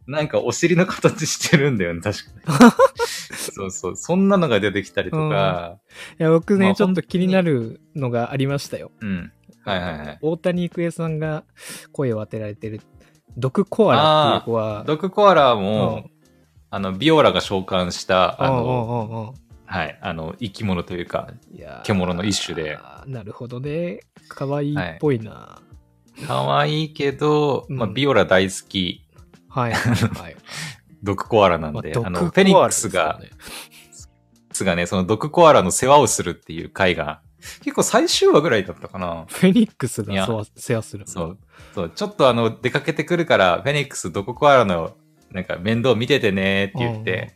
[0.07, 2.73] なんかお尻の形してるんだよね、確かに。
[3.53, 3.97] そうそう。
[3.97, 5.79] そんなのが出てきたりとか、
[6.19, 8.91] いや、僕ね、まあちょっと気になるのがありましたよ。
[9.01, 9.33] うん。
[9.65, 10.19] はいはいはい。
[10.21, 11.45] 大谷育恵さんが
[11.93, 12.81] 声を当てられてる、
[13.37, 16.21] 毒コアラっていう子は、ドクコアラも、うん
[16.73, 19.35] あの、ビオラが召喚した、あの、うんうんうんうん
[19.67, 21.29] はい、あの、生き物というか、
[21.85, 22.79] 獣の一種で。
[23.07, 24.01] なるほどね。
[24.29, 25.61] 可愛いっぽいな。
[26.27, 29.05] 可愛いけど、うんまあ、ビオラ大好き、
[29.49, 30.37] はいはいはい。
[31.03, 33.31] 毒コアラなんまああの、フェニックスが、ね
[34.53, 37.21] スがね、その毒コアラの世話をするっていう回が、
[37.63, 39.25] 結構最終話ぐらいだったかな。
[39.29, 40.13] フェニックスが
[40.57, 41.05] 世話する。
[41.07, 41.39] そう。
[41.75, 44.95] そう、ちょっとあの、出かけてくるから、フェニックス毒コアラの、
[45.31, 47.35] なんか面倒見ててねって言って、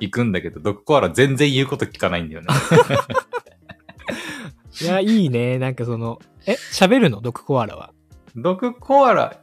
[0.00, 2.46] 行くんだけど、毒コアラ全然言うこと聞かないんだよね。
[4.80, 5.58] いや、いいね。
[5.58, 7.20] なんかその、え、喋るの？
[7.20, 7.92] 毒コアラは？
[8.34, 9.40] 毒コアラ、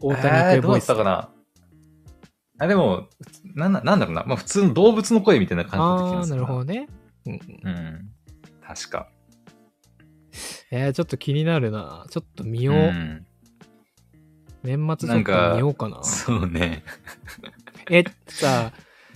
[0.00, 0.78] 大谷育えーどうだ。
[0.78, 1.28] ったかな？
[2.58, 3.08] あ、でも、
[3.54, 4.24] なんだなんだろうな。
[4.24, 6.88] まあ普通の動物の声みたいな感じだった気ああなるほどね。
[7.26, 8.10] うんうん、うん。
[8.66, 9.08] 確か。
[10.70, 12.06] えー、ちょっと気になるな。
[12.10, 12.76] ちょっと見よう。
[12.76, 13.26] うん。
[14.62, 16.02] 年末ちょっと見ようかな。
[16.02, 16.82] そうね。
[17.90, 18.72] え、さ、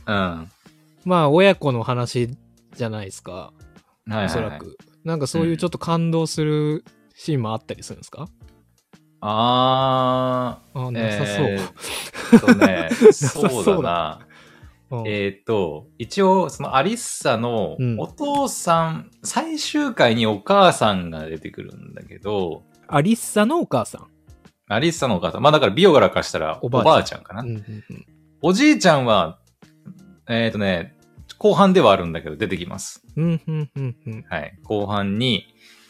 [0.07, 0.15] うん。
[0.15, 0.47] は
[1.05, 2.37] まあ、親子の話
[2.75, 3.53] じゃないですか。
[4.07, 4.27] いはい、はい。
[4.27, 4.77] おそらく。
[5.05, 8.29] なんかそういうちょっと感動するシーンもあったりするんですか、
[9.21, 11.47] ああーー、なさそう。
[11.47, 14.27] えーね、さ そうだな。
[14.91, 24.07] うんえーっと、一応、そのアリッサのうんお父さん、最終回にお母さんが出てくるんだけど、アリッサのお母さん。
[24.67, 27.43] アリッサのお母さん、まあだからビオガラからしたらおおばあちゃんかな。
[27.43, 28.07] うんうんうん
[28.43, 29.39] おじいちゃんは、
[30.27, 30.97] えーっとね、
[31.37, 33.03] 後半ではあるんだけど出てきます。
[33.17, 34.59] うんうんうんうんはい。
[34.65, 35.45] 後半に、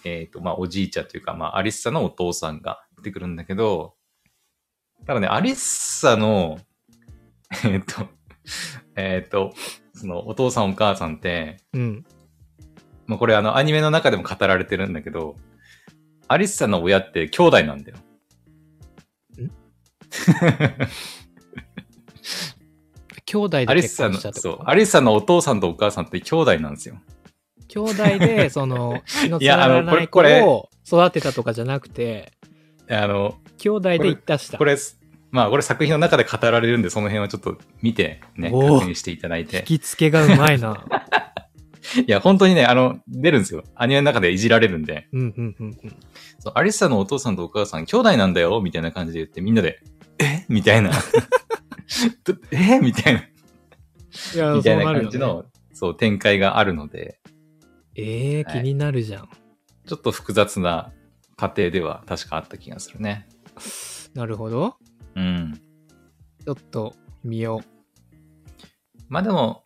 [0.05, 3.95] えっ、と、まあ、おじいちゃんというか、まあ、アリッサのお父さんが出てくるんだけど、
[5.07, 6.59] ただね、アリッサの、
[7.65, 8.09] えっ、と、
[8.97, 9.53] えっ、と、
[9.95, 12.05] その、お父さんお母さんって、うん。
[13.07, 15.37] まあ、これあの、アニメの中でも語られてるんだけど、
[16.29, 17.97] アリッサの親って兄弟なんだよ。
[23.25, 24.69] 兄弟でアリッ結婚したってこ、と？
[24.69, 27.01] アリッサのお父さんとお母さんって兄弟なんですよ。
[27.69, 32.33] 兄弟で、その、血のついやながらない子あのこれを育てたとかじゃなくて、
[32.91, 34.59] あの、兄弟で行ったした。
[34.59, 34.77] これ、
[35.31, 39.79] まあ、これ作品の中で語られるんで、その辺はちょっと見てね、確認していただいて引。
[39.79, 40.85] き付けがうまいな。
[42.07, 43.65] いや、本当にね、あの、出るんですよ。
[43.75, 45.09] アニメの中でいじられるんで。
[45.13, 45.97] うんうんうんうん。
[46.39, 49.81] そうアリッサのお父さんとお母さん、兄弟なんだよみたいな感じで言って、みんなで、
[50.19, 50.45] え？
[50.49, 50.91] みたいな。
[52.25, 52.79] どえ？
[52.81, 53.21] みたいな。
[53.21, 53.25] い
[54.37, 54.85] や、みたいな。
[54.85, 57.21] 感じの、そう、展開があるので、
[57.97, 59.29] ええー、はい気になるじゃん。
[59.87, 60.93] ちょっと複雑な
[61.41, 63.27] 過程では確かあった気がするね。
[64.13, 64.77] なるほど。
[65.17, 65.59] うん。
[66.45, 67.63] ちょっと見よ
[69.09, 69.65] まあでも、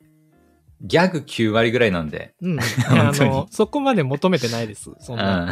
[0.82, 2.37] ギャグ9割ぐらいなんで。
[2.40, 2.48] う。
[2.50, 2.60] うん。
[2.88, 4.92] あの、そこまで求めてないです。
[5.00, 5.46] そんうな。
[5.46, 5.50] ん。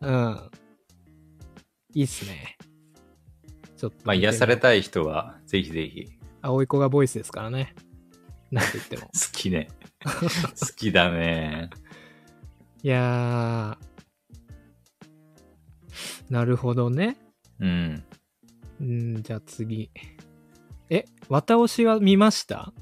[0.00, 0.50] うん。
[1.94, 2.56] いいっすね。
[3.76, 3.96] ちょっと。
[4.04, 6.06] まあ癒されたい人は、ぜひぜひ。
[6.40, 7.74] 葵子がボイスですからね。
[8.52, 9.06] なんて言っても。
[9.10, 9.66] 好きね。
[10.04, 11.70] 好きだね。
[12.84, 13.91] いやー。
[16.32, 17.18] なるほどね。
[17.60, 18.02] うん。
[18.80, 19.90] うん、じゃあ次。
[20.88, 22.72] え、綿押しは見ました？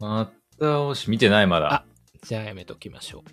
[0.00, 1.74] また押し、見てないまだ。
[1.74, 1.84] あ
[2.22, 3.24] じゃあやめときましょ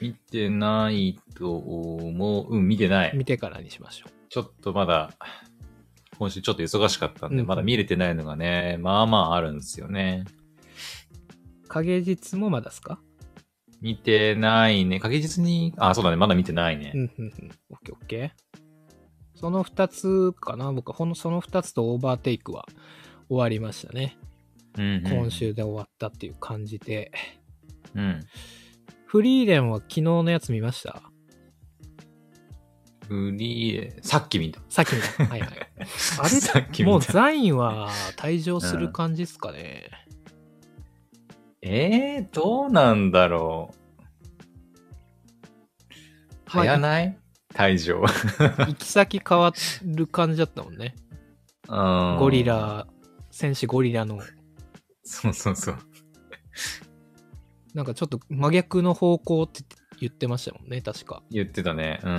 [0.00, 2.56] 見てないと思う。
[2.56, 3.14] うん、見てなう。
[3.14, 3.18] い。
[3.18, 5.12] 見てからにしましょちょっとまだ、
[6.18, 10.24] 今週ちょっと忙しかったんで、うんまだ見れてないのがね、まあまああるんですよね。
[11.66, 11.68] う。
[11.68, 12.98] 影実もまだっすか？
[13.84, 14.98] 見てないね。
[14.98, 16.16] 確実に、あ、そうだね。
[16.16, 16.96] まだ見てないねう。
[16.96, 17.50] ん、うん、うん。
[17.68, 18.58] オッケーオッケー。
[19.34, 22.64] その二つかな僕はほんのその二つとオーバーテイクは
[23.28, 24.16] 終わりましたね。
[24.78, 25.06] うん、うん。
[25.06, 25.30] 今。
[25.30, 27.12] 週で終わったっていう感じで。
[27.94, 28.20] うん。
[29.04, 31.02] フリーレンは昨日のやつ見ました？
[33.06, 34.62] フリーレ、さっき見た。
[34.70, 35.26] さっき見た。
[35.26, 35.50] はいはい。
[36.22, 39.90] あさっき見たれ、もうザインは退場する感じっすかね。
[41.66, 43.76] えー、どうなんだろう。
[46.54, 47.18] まあ早ない？
[47.54, 48.02] 退場。
[48.02, 49.50] 行き先変わ
[49.82, 50.94] る感じだったもんね。
[51.66, 52.44] うんゴリ。
[52.44, 52.86] ラ、
[53.30, 54.20] 戦士ゴリラの、
[55.04, 55.78] そうそうそう。
[57.72, 59.64] なんかちょっと真逆の方向って
[60.00, 61.22] 言ってましたもんね、確か。
[61.30, 61.98] 言ってたね。
[62.04, 62.10] う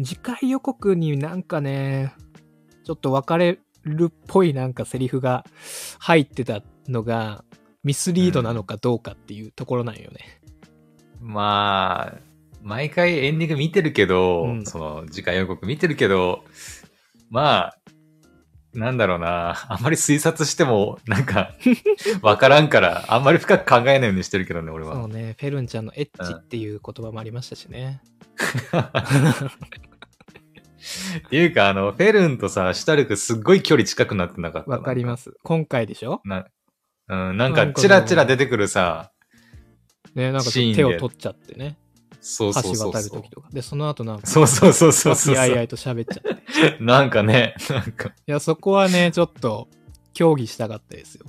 [0.00, 0.04] ん。
[0.04, 2.12] 次回予告になんかね、
[2.84, 5.44] ちょっと別れるっぽいなんかセリフが
[6.00, 7.44] 入ってたのが、
[7.84, 10.40] ミスリードなのかどうかっていうところなんよね。
[11.20, 12.18] まあ、
[12.62, 16.44] 毎回エンディング見てるけど、うんその次回予告見てるけど、
[17.30, 17.76] まあ、
[18.72, 19.56] なんだろうな。
[19.68, 21.54] あんまり推察しても、なんか、
[22.22, 24.94] わからんから、あんまり深く考えないようにしてるけどね、俺は。
[24.94, 28.00] そうね、フェルンちゃんのエッチっていう言葉もありましたしね。
[31.26, 34.70] っていうか、あの、フェルンとさ、シュタルクすっごい距離近くなってなかった？
[34.70, 35.36] わかりますす。
[35.42, 36.20] 今回でしょ？
[36.24, 36.46] な、
[37.10, 39.10] うん、なんか、チラチラ出てくるさ、
[40.14, 41.76] ね、なんかシーンで手を取っちゃってね。
[42.20, 43.30] そうそう橋そうそう渡るとき。
[43.30, 43.48] とか。
[43.52, 45.34] で、その後なんか、そうそうそうそうそう。
[45.34, 46.82] いあいと喋っちゃって。
[46.82, 49.68] い なんかね、なんか、や、そこはね、ちょっと、
[50.12, 51.26] 協議したかったですよ。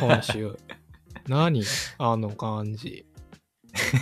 [0.00, 0.56] 今週。
[1.26, 1.62] 何？
[1.98, 3.06] あの感じ。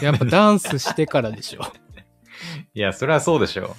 [0.03, 1.63] やっぱダンスしてからでしょ。
[2.75, 3.75] いや、それはそうでしょ。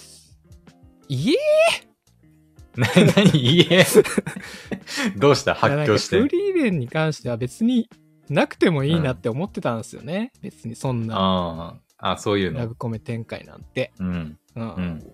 [1.08, 1.89] いえな、
[2.80, 3.84] なに、いいえ。
[5.16, 5.54] どうした？
[5.54, 6.54] 発狂しいやなんかフて。
[6.54, 7.88] リーレンに関しては別に
[8.28, 10.32] なくてもいいなって思ってたんですよね。
[10.40, 12.60] 別にそんなああ、あそういうの。
[12.60, 13.92] ラブコメ展開なんて。
[13.98, 14.38] うん。
[14.56, 15.12] うんうん。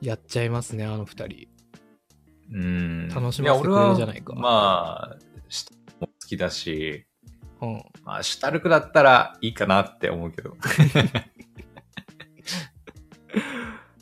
[0.00, 1.48] やっちゃいますね、あの二人。
[2.52, 3.08] うん。
[3.08, 5.16] 楽しませてくれるじゃないかや俺はまあ、
[5.48, 7.06] シュタルクも好きだし、
[7.60, 7.82] うん。
[8.04, 10.56] まあ、シュタルクだったらいいかなって思うけど。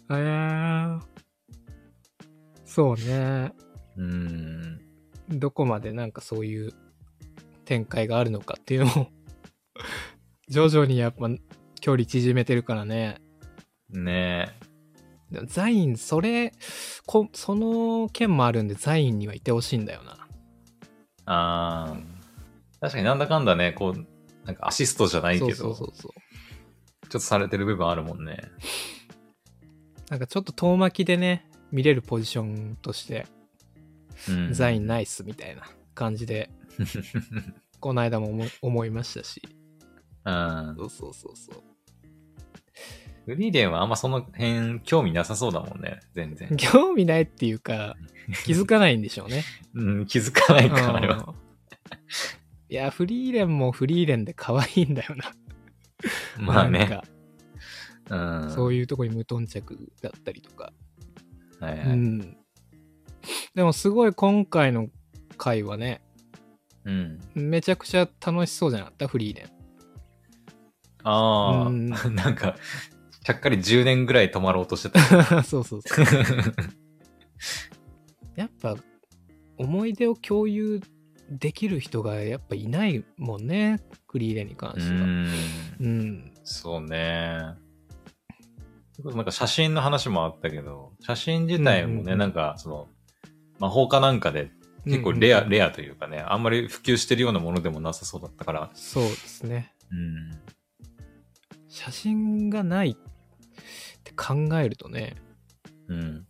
[0.09, 0.76] えー、
[2.77, 3.55] そうね。
[3.97, 4.81] うん。
[5.31, 6.75] どこまでなんかそういう
[7.65, 9.07] 展開があるのかっていうのを
[10.51, 11.31] 徐々にやっぱ
[11.81, 13.23] 距離縮めてるからね。
[13.89, 14.59] ね
[15.31, 16.53] でもザイン、それ、
[17.07, 20.29] こその件もあるんでザインにはいてほしいんだよな。
[20.31, 20.35] え。
[21.25, 21.97] ああ。
[22.83, 24.07] 確かになんだかんだね、こう、
[24.45, 26.12] なんかアシストじゃないけど、そうそうそうそう。
[26.12, 28.37] ちょっとされてる部分あるもんね。
[30.11, 33.26] なんかちょっと遠巻きでね、見れるポジションとして、
[34.29, 34.52] うん。
[34.52, 35.62] ザインナイスみたいな
[35.94, 36.50] 感じで、
[37.81, 39.42] この間も思思いましたし。
[40.24, 40.74] うん。
[40.79, 41.62] そうそうそうそう。
[43.26, 46.55] フリーレンはあんまその辺興味なさそうだもんね、全然。
[46.57, 47.96] 興味ないっていうか、
[48.44, 49.42] 気づかないんでしょうね。
[49.74, 51.09] うん、気づかないか、あれ
[52.68, 55.33] いや、フリーレンもフリーレンで可愛いんだよな。
[56.38, 57.00] まあね。
[58.09, 58.50] うん。
[58.52, 60.72] そういうとこに無頓着だったりとか。
[61.61, 61.88] はいはい。
[61.88, 62.37] うん。
[63.55, 64.88] でもすごい今回の
[65.38, 66.03] 回はね、
[66.85, 67.19] うん。
[67.35, 69.09] めちゃくちゃ楽しそうじゃなかった？
[69.09, 69.47] フリーレン。
[71.05, 72.57] ああ、うん なんか、
[73.25, 75.42] ちゃっかり10年ぐらい止まろうとしてた。
[75.45, 76.05] そうそうそう。
[78.37, 78.77] やっぱ
[79.57, 80.81] 思い出を共有
[81.31, 85.01] できる人がやっぱいないもんね、フリーレンに関うしては。
[85.01, 85.27] ん。
[85.81, 86.33] うん。
[86.45, 87.55] そうね。
[88.96, 92.88] それこそなんか写真の話もあったけど、写真自体もね、うんうんうんなんかその、
[93.59, 94.50] 魔法かなんかで
[94.87, 98.70] 結構レア、うんうんレアというかね、あんまり普及してるようなものでもなさそうだったから。
[98.72, 99.74] そうですね。
[99.92, 100.30] うん。
[101.68, 102.94] 写真がないっ
[104.02, 105.16] て考えるとね、
[105.88, 106.26] うん。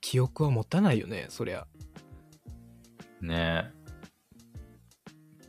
[0.00, 1.68] 記憶は持たないよね、そりゃ。
[3.20, 3.70] ね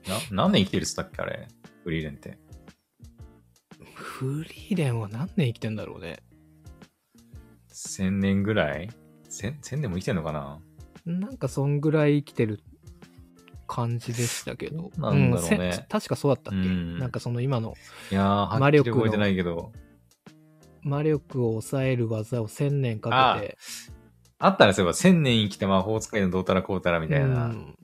[0.05, 0.09] え。
[0.09, 1.47] な、何年生きてるっつったっけあれ？
[1.83, 2.37] フリーレンって。
[4.21, 6.19] フリーレンは何年生きてんだろうね。
[7.69, 8.87] 千年ぐらい？
[9.27, 10.59] 千、千年も生きてんのかな？
[11.07, 12.59] なんかそんぐらい生きてる
[13.65, 14.91] 感じでしたけど。
[14.97, 17.73] なんだろうねせ確かそうだったっけ、うんなんかその今の
[18.11, 19.71] 魔力のっきり覚えてないけど。
[20.83, 23.57] 魔力を抑える技を1000年かけて。
[24.37, 27.47] あったね、そういえば、千年生きて魔法使いのどうたらこうたらみたいな。
[27.47, 27.75] うん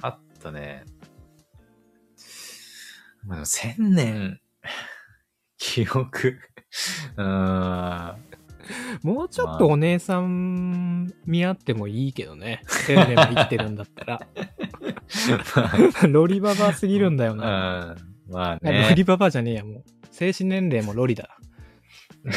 [0.00, 0.84] あったね。
[3.24, 4.38] まあでも千年、
[5.66, 6.38] 記憶。
[7.16, 8.16] うーん。
[9.02, 12.62] もうちょっとお姉さん見合ってもいいけどね。
[12.66, 14.20] 1000年も生きてるんだったら。
[16.08, 17.44] ロリババアすぎるんだよな。
[17.44, 17.96] まあ、うん
[18.32, 18.94] まああロね。
[18.96, 19.84] リババアじゃねえや、もう。
[20.10, 21.38] 精神年齢もロリだ。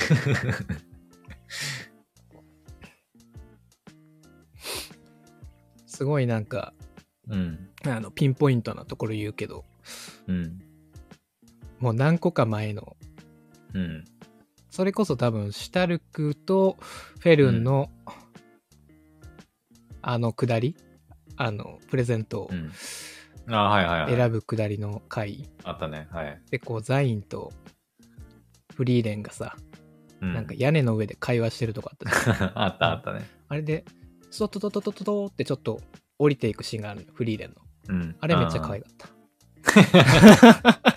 [5.86, 6.74] すごいなんか、
[7.28, 7.70] うん。
[7.86, 9.66] あの、ピンポイントなところ言うけど、
[10.28, 10.60] うん。
[11.80, 12.96] もう何個か前の、
[13.74, 14.06] うん。
[14.70, 16.78] それこそ多分、シュタルクと
[17.20, 17.90] フェルンの、
[20.02, 20.76] あのくだり
[21.36, 22.72] あの、プレゼントをうん。
[23.52, 24.16] あはいはいはい。
[24.16, 26.08] 選ぶくだりの回あったね。
[26.12, 26.42] はい。
[26.52, 27.52] で、こう、ザインと
[28.76, 29.56] フリーレンがさ、
[30.22, 33.28] うん、なんか屋根の上で会話してるとかあったじゃん あったあったね。
[33.48, 33.86] あれで、
[34.30, 35.82] ストトトトトトトってちょっと
[36.20, 37.56] 降りていくシーンがあるの、フリーレンの。
[37.90, 38.16] うん。
[38.20, 40.89] あれめっちゃ可愛かった。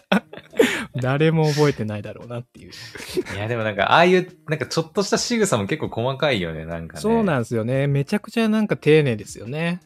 [1.02, 2.70] 誰も覚えてないだろうなっていう。
[3.34, 7.00] いや、でもなんか、ああいう、なんかちょっとした仕草も結構細かいよね、なんかね。
[7.00, 7.86] そうなんですよね。
[7.86, 9.80] めちゃくちゃなんか丁寧ですよね。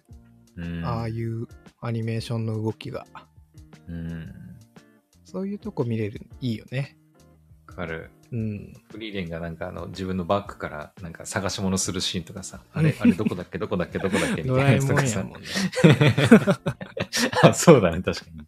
[0.56, 0.84] うん。
[0.84, 1.46] ああいう
[1.80, 3.06] アニメーションの動きが。
[3.88, 4.32] うん。
[5.24, 6.96] そういうとこ見れる、いいよね。
[7.66, 8.10] かる。
[8.32, 8.72] うん。
[8.90, 13.58] フリーレンがなんかあの自分のバッグからなんか探し物するシーンとかさ、あれ、あれどこだっけ？
[13.58, 13.98] どこだっけ？
[13.98, 14.42] どこだっけ？
[14.42, 15.22] みたいなやつとかさ。
[15.22, 15.32] ね。
[17.42, 18.46] あ、そうだね、確かに。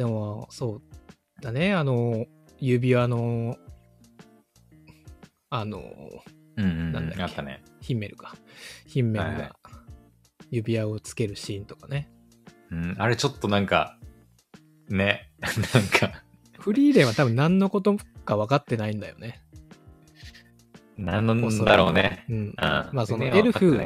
[0.00, 0.80] でも、そ
[1.38, 1.74] うだね。
[1.74, 2.24] あの、
[2.58, 3.58] 指輪の、
[5.50, 5.82] あの、
[6.56, 7.22] うんうん、なんだっけ？
[7.22, 7.62] あったね。
[7.82, 8.34] ヒンメルか。
[8.86, 9.56] ヒンメルはいはいが
[10.50, 12.10] 指輪をつけるシーンとかね。
[12.70, 13.98] うん、あれちょっとなんか、
[14.88, 15.52] ね、 なん
[15.88, 16.22] か、
[16.58, 19.42] フリーレンは多分何のことか分かってないんだよね。
[20.96, 22.24] なんなんだろうね。
[22.30, 22.36] うん。
[22.36, 22.54] うん。
[22.56, 23.78] まあそのエルフ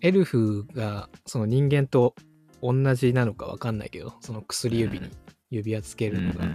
[0.00, 2.16] エルフがその人間と
[2.62, 5.10] 同じなのか分かんないけど、その薬指に
[5.50, 6.46] 指輪つけるのが、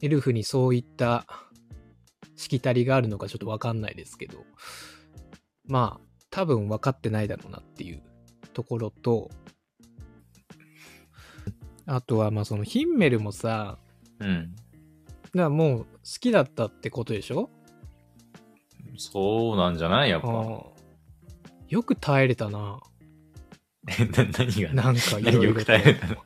[0.00, 1.26] エルフにそういった
[2.36, 4.44] しきたりがあるのかちょっと分かんないですけど、
[5.66, 8.02] まあ多分分かってないだろうなっていう
[8.52, 9.28] ところと、
[11.86, 13.78] あとはまあそのヒンメルもさ、
[14.20, 14.28] うん。
[14.28, 14.54] うん。
[14.54, 14.64] だか
[15.34, 15.86] らもう好
[16.20, 17.50] きだったってことでしょ？
[18.96, 20.10] そうなんじゃない？
[20.10, 20.28] やっぱ。
[21.68, 22.80] よく耐えれたな。
[23.88, 26.16] え な何がなんかいろ何よいろとく耐えれたの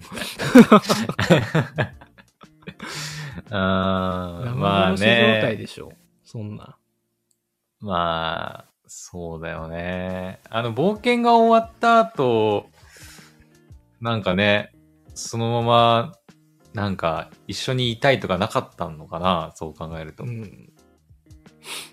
[3.51, 5.57] あーまあ生殺し状態ね。
[5.57, 5.93] でしょ。
[6.25, 6.77] そんな。
[7.81, 10.41] まあ、そうだよね。
[10.49, 12.71] あの、冒険が終わった後、
[14.01, 14.73] なんかね、
[15.15, 16.13] そのまま、
[16.73, 20.25] なんか、一緒にいたいとかなかったのかなそう考えると。
[20.25, 20.73] うん。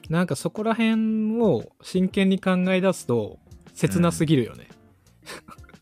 [0.09, 3.37] なんかそこら辺を真剣に考え出すと
[3.73, 4.67] 切なすぎるよね。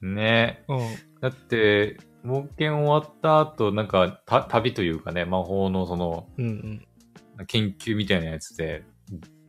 [0.01, 0.63] ね。
[0.67, 0.79] うん。
[1.21, 6.45] だって、冒険終わった後、なんか、た旅というかね、魔法のその、うん
[7.37, 7.45] うん。
[7.47, 8.83] 研究みたいなやつで、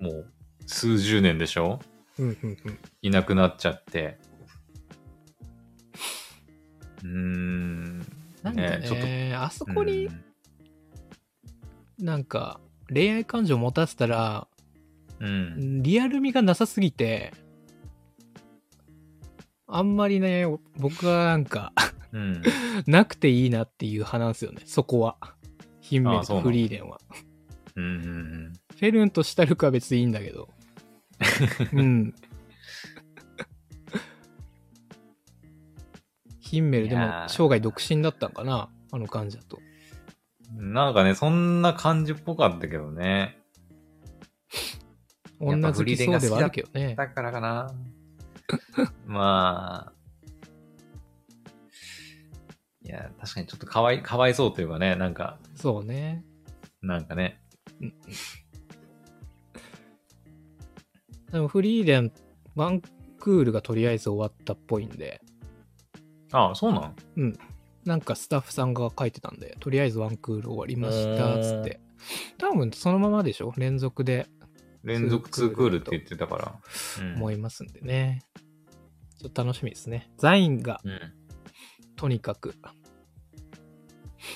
[0.00, 0.32] もう、
[0.66, 1.80] 数十年でしょ？
[2.18, 2.78] うんうんうん。
[3.02, 4.18] いなくなっちゃって。
[7.02, 7.98] うーん。
[8.42, 9.06] なんかねちょっと
[9.42, 10.24] あそこにうん
[11.98, 14.46] なんか恋愛感情を持たせたら、
[15.20, 15.82] うん。
[15.82, 17.32] リアル味がなさすぎて、
[19.68, 20.46] あんまりね、
[20.78, 21.72] 僕はなんか、
[22.12, 22.42] うん。
[22.86, 25.16] なくていいなっていう派なんですよね、そこは。
[25.80, 26.98] ヒンメルとフリーレンは。
[27.76, 30.48] うんうんフェルンとシュタルクは別にいいんだけど。
[31.72, 32.14] うん。
[36.40, 38.70] ヒンメルでも生涯独身だったんかな？
[38.90, 39.58] あの感じだと。
[40.56, 40.72] うん。
[40.72, 43.38] なんかね、そんな感じっぽかったけどね。
[45.40, 46.94] 女好きそうではあるけどね。
[46.94, 47.70] だからかな。
[49.06, 49.92] まあ。
[52.82, 56.24] いや、確かにちょっとかわい、かわいそうというかね、なんか、そうね。
[56.80, 57.40] なんかね。
[61.30, 62.12] でもフリーレン、
[62.54, 62.80] ワン
[63.18, 65.20] クールがとりあえず終わったっぽいんで、
[66.32, 66.94] ああ、そうなん？
[67.16, 67.38] うん。
[67.84, 71.80] なんかスタッフさんが書いてたんで、とりあえずワンクール終わりました、つって。
[72.38, 73.52] 多分そのままでしょ？
[73.58, 74.26] 連続で
[74.84, 76.54] 連続ツークールって言ってたから。
[77.00, 78.22] うん思いますんでね。
[79.18, 80.10] ちょっと楽しみですね。
[80.18, 81.00] ザインがうん。
[81.96, 82.54] とにかく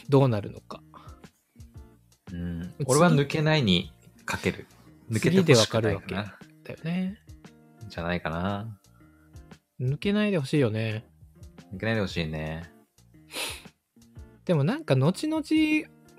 [0.08, 0.82] どうなるのか。
[2.32, 2.74] うん。
[2.86, 3.92] 俺は抜けないに
[4.24, 4.66] かける。
[5.10, 6.38] 抜けて次でほしくわかるわけないかな。
[6.64, 7.18] だよね。
[7.88, 8.78] じゃないかな。
[9.80, 11.04] 抜けないでほしいよね。
[11.72, 12.70] 抜けないでほしいね。
[14.44, 15.42] でもなんか後々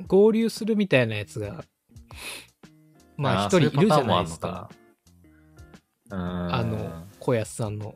[0.07, 1.65] 合流するみたいなやつが、
[3.17, 4.69] まあ一人いるじゃないですか。
[6.09, 7.95] あんの小安さんの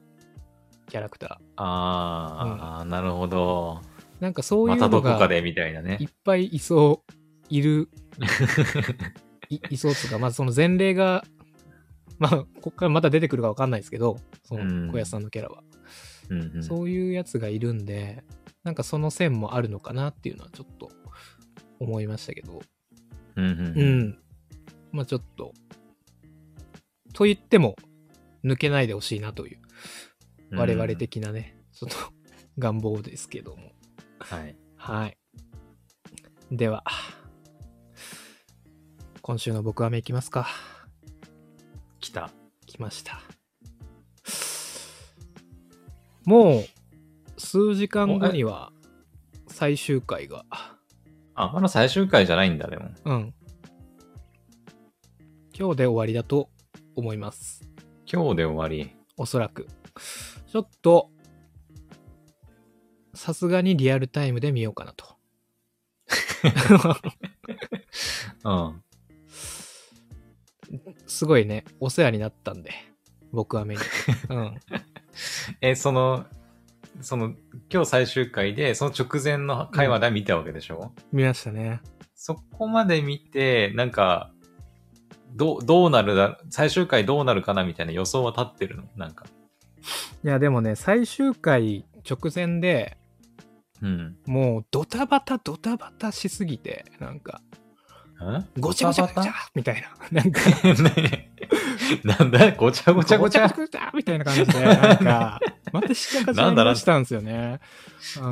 [0.90, 3.82] キャラクタあーあー、なるほど。
[4.20, 4.22] ー。
[4.24, 5.28] なんかそういまうのが
[6.00, 6.06] い。
[6.06, 7.14] っぱいいそう、
[7.50, 7.90] いる、
[9.50, 11.24] いいそうっつうか、まあその前例が、
[12.18, 15.64] まあここからまた出てくるかわかんないですけど、そうんの小安さんのキャラは。
[16.30, 18.24] うんうんそういうやつがいるんで、
[18.64, 20.90] なんかその線もあるのかなっていうのはちょっと
[21.80, 22.62] 思いましたけど。
[23.36, 24.20] うんうんううんん。
[24.92, 25.54] まあちょっと、
[27.14, 27.76] と言っても
[28.44, 29.60] 抜けないでほしいなという、
[30.52, 31.98] 我々的なね、ちょっと
[32.58, 33.72] 願望ですけども。
[34.20, 34.56] はい。
[34.76, 35.18] はい。
[36.52, 36.84] では、
[39.22, 40.48] 今週の僕は目いきますか。
[42.00, 42.32] 来た。
[42.66, 43.22] 来ました。
[46.26, 46.66] もう、
[47.38, 48.72] 数時間後には
[49.48, 50.46] 最終回が、
[51.36, 52.92] あ、まだ最終回じゃないんだ、でも。
[53.06, 53.34] うん。
[55.60, 56.52] 今日で終わりだと
[56.96, 57.64] 思います。
[58.06, 58.96] 今日で終わり。
[59.18, 59.66] おそらく。
[60.46, 61.10] ちょっと、
[63.16, 65.18] さすがにリアルタイムで見ようかなと。
[68.46, 68.84] うん。
[71.08, 72.70] すごいね、お世話になったんで、
[73.32, 73.82] 僕は目に。
[74.30, 74.56] うん。
[75.62, 76.28] え、その、
[77.02, 77.34] その、
[77.74, 81.82] 今日最終回で、その直前の回までは見たわけでしょ、見ましたね。
[82.14, 84.32] そこまで見て、なんか、
[85.36, 88.84] どう、どうなるだ、最終回どうなるかなみたいな予想は立ってるの？
[88.96, 89.26] なんか。
[90.24, 92.98] いや、でもね、最終回直前で
[93.82, 94.18] うん。
[94.26, 97.42] もうドタバタドタバタしすぎて、なんか、
[98.20, 100.22] んごちゃごちゃごちゃみたいな。
[100.22, 101.32] なんか、ね
[102.04, 102.52] なんだ？
[102.54, 103.48] ごちゃごちゃごちゃ？
[103.48, 105.40] ごちゃみたいな感じで、なんか、
[105.72, 107.60] またしっかりなんだなんだしたんですよね。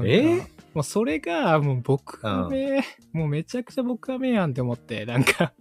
[0.04, 0.40] え？
[0.40, 2.84] ーもうそれが、もう僕はめ、
[3.14, 5.54] もうめちゃくちゃ僕はめやんって思って、なんか、何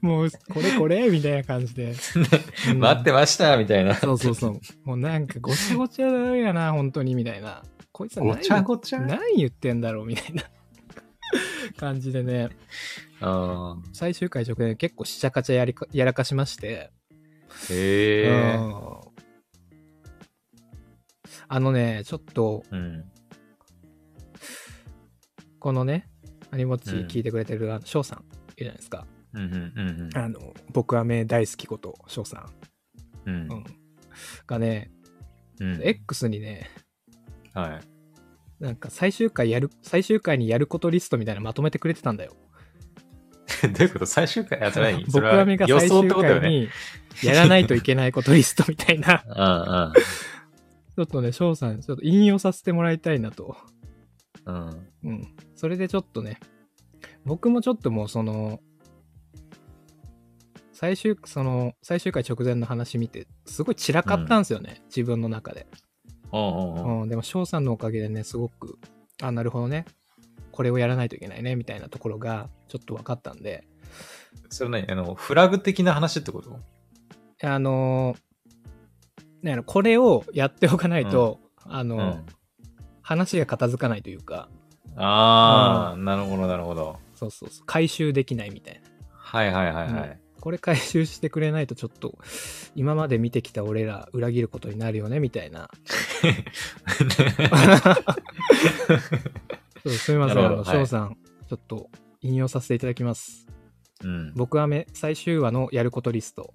[0.00, 1.94] もうこれこれみたいな感じで。
[2.70, 3.94] う ん待ってましたみたいな。
[3.94, 4.60] そうそうそう。
[4.84, 7.62] もうなんかごちゃごちゃやな、本当に、みたいな。
[7.92, 9.00] こいつはご何ちゃごちゃ？
[9.00, 10.44] 何言ってんだろう、みたいな
[11.76, 12.50] 感じでね、
[13.20, 18.22] あ最終回直前結構しちゃかちゃやりかやらかしまして、ーへ
[18.54, 18.56] え。
[18.56, 18.98] うん
[21.50, 23.04] あのね、ちょっと、うん。
[25.58, 26.06] このね、
[26.50, 28.24] アニモッチうん聞いてくれてる、あの翔さん
[28.58, 29.06] いるじゃないですか。
[29.34, 32.50] うんうんうんあの、僕はめ大好きこと、翔さ
[33.26, 33.30] ん。
[33.30, 33.34] うん。
[33.34, 33.64] うん。
[34.46, 34.90] がね、
[35.60, 35.80] うん。
[35.82, 36.70] X にね、
[37.54, 37.80] は
[38.60, 38.62] い。
[38.62, 42.32] なんか最終回やる、最終回にやることリストみたいなのまとめてくれてたんだよ。
[43.62, 44.06] どういうこと？
[44.06, 44.60] 最終回？
[44.62, 45.04] あ、それ何？
[45.10, 46.48] そ僕れははめが最終回ね。
[46.50, 46.68] に
[47.22, 49.24] やらないといけないことリストみたいな。
[49.94, 50.02] うん
[50.96, 53.56] ちょっとね、翔さん、ちょっと引用させてもらいたいなと。
[54.46, 54.56] うん。
[54.56, 54.70] うん。
[55.04, 55.36] うん。
[55.54, 56.40] それでちょっとね、
[57.28, 58.60] 僕もちょっともうその、
[60.72, 65.66] 最終、その、最終回直前の話見て、すごい散らかったんですよね、自分の中で。
[66.32, 68.78] おうん、でも翔さんのおかげでね、すごく、
[69.22, 69.84] あ、なるほどね。
[70.50, 73.68] これをやらないといけないね、みたいなところが、ちょっと分かったんで、
[74.48, 76.58] それ何あの、フラグ的な話ってこと？
[77.42, 82.26] あのーね、これをやっておかないと、あの、うん。
[83.02, 84.50] 話が片付かないというか、
[84.94, 86.98] ああ、なるほど、なるほど。
[87.18, 88.80] そうそうそう、回収できないみたいな。
[89.12, 90.20] はいはいはいはい。
[90.40, 92.16] これ回収してくれないとちょっと
[92.76, 95.68] 今まで見てきた俺ら裏切ることになるよねみたいな。
[99.82, 101.16] そうすみません、あの、なるほどはい翔さん、
[101.48, 101.90] ちょっと
[102.20, 103.46] 引用させていただきます。
[104.04, 104.32] うん。
[104.34, 106.54] 僕はめ最終話のやることリスト、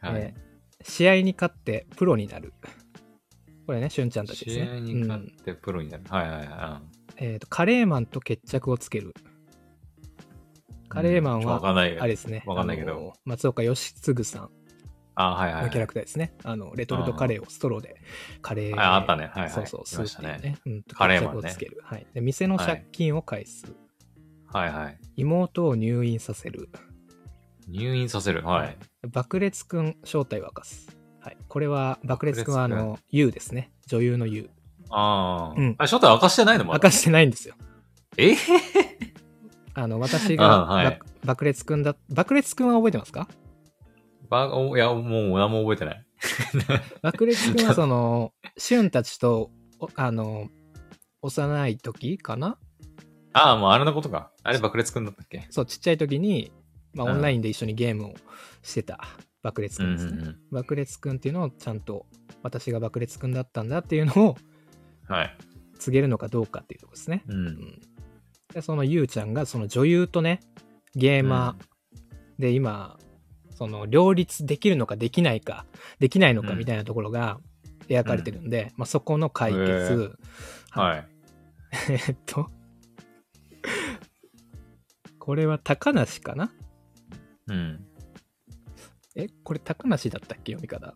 [0.00, 0.52] はいえー
[0.84, 2.52] 試合に勝ってプロになる。
[3.66, 4.66] これね、しゅんちゃんたちですね。
[4.66, 6.02] 試合に勝ってプロになる。
[6.08, 9.14] はいはいはいえーとカレーマンと決着をつける。
[10.92, 12.42] カレーマンは、あれですね。
[12.46, 13.14] わかんないけど。
[13.24, 14.50] 松岡義嗣さん
[15.14, 15.62] あはいはい。
[15.64, 16.34] のキャラクターですね。
[16.42, 17.96] あの、レトルトカレーをストローで、
[18.40, 19.30] カレー、ああったね。
[19.32, 19.50] はいはい。
[19.50, 20.56] そうそう、いましたね。
[20.64, 21.80] 吸うん、カレーマンる。
[21.82, 22.06] はい。
[22.14, 23.66] で、店の借金を返す。
[24.46, 24.98] はいはい。
[25.16, 26.68] 妹を入院させる。
[27.68, 28.42] 入院させる。
[28.42, 28.76] はい。
[29.08, 30.88] 爆裂くん正体を明かす。
[31.20, 31.36] はい。
[31.48, 33.70] これは、爆裂くんはあの、優ですね。
[33.86, 34.50] 女優の優。
[34.90, 35.60] ああ。
[35.60, 37.54] うんあ、正体明かしてないのまだ明かしてないんですよ。
[38.16, 38.34] え
[39.74, 43.28] あの、私あが、はい爆爆裂くんだ、爆裂くんは覚えてますか？
[44.28, 46.06] ば、おいや、もう何も覚えてない。
[47.02, 50.48] 爆裂くんはその、シュンたちと、おあの、
[51.22, 52.58] 幼い時かな？
[53.34, 54.30] ああ、もうあれのことか。
[54.42, 55.46] あれ爆裂くんだったっけ？
[55.50, 56.52] そう、ちっちゃい時に、
[56.94, 58.14] まあ、うんオンラインで一緒にゲームを
[58.62, 59.00] してた
[59.42, 60.12] 爆裂くうんんですね。
[60.12, 60.36] うんうん。
[60.50, 62.06] 爆裂くんっていうのをちゃんと、
[62.42, 64.36] 私が爆裂くんだったんだっていうのを
[65.08, 65.36] はい。
[65.78, 67.24] 告げるのかどうかっていうところですね。
[67.26, 67.32] う。
[67.32, 67.80] うんん、
[68.52, 70.40] でそのゆうちゃんがその女優とね
[70.94, 72.98] ゲーマーで今
[73.54, 75.66] その両立できるのかできないか
[75.98, 76.58] できないのかうん。
[76.58, 77.38] みたいなところが
[77.88, 80.18] 描かれてるんで、まあ、そこの解決、
[80.70, 81.08] はい。
[81.90, 82.50] えっと。
[85.18, 86.52] これは高梨かな？
[87.48, 87.84] うん。
[89.14, 90.52] えこれ高梨だったっけ？
[90.52, 90.94] 読み方。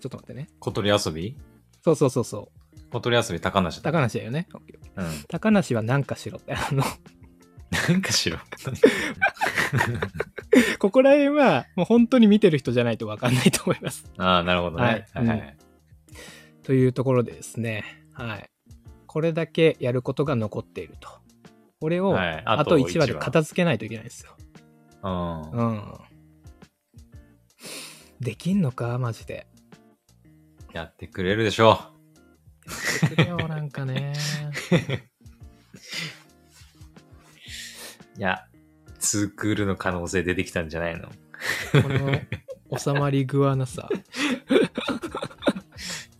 [0.00, 0.48] ちょっと待ってね。
[0.58, 1.36] 小鳥遊び？
[1.84, 2.52] そうそうそうそ
[2.88, 3.92] う小鳥遊び高梨だ。
[3.92, 4.48] 高梨だよね
[4.96, 5.06] うん。
[5.28, 6.82] 高梨は何かしろってあの
[7.70, 8.38] なんかしろ。
[10.78, 15.06] ここら辺はもう本当に見てる人じゃないと分かんないと思いますああ、なるほどね。
[15.12, 15.56] ははいいはい。
[16.62, 18.50] というところでですね、はい。
[19.06, 21.08] これだけやることが残っていると。
[21.80, 24.32] これを、はいあと1話で片付けないといけないんですよ。
[25.02, 25.50] うん。
[25.50, 25.82] うん。
[28.20, 29.46] できんのかマジで。
[30.72, 31.97] やってくれるでしょやって
[33.08, 34.12] くれよ、なんかね。
[38.16, 38.18] う。
[38.18, 38.46] いや、
[38.98, 41.08] ツークールの可能性出てきたんじゃないの？
[41.08, 41.14] こ
[41.88, 42.20] の
[42.78, 43.88] 収まり具合なさ。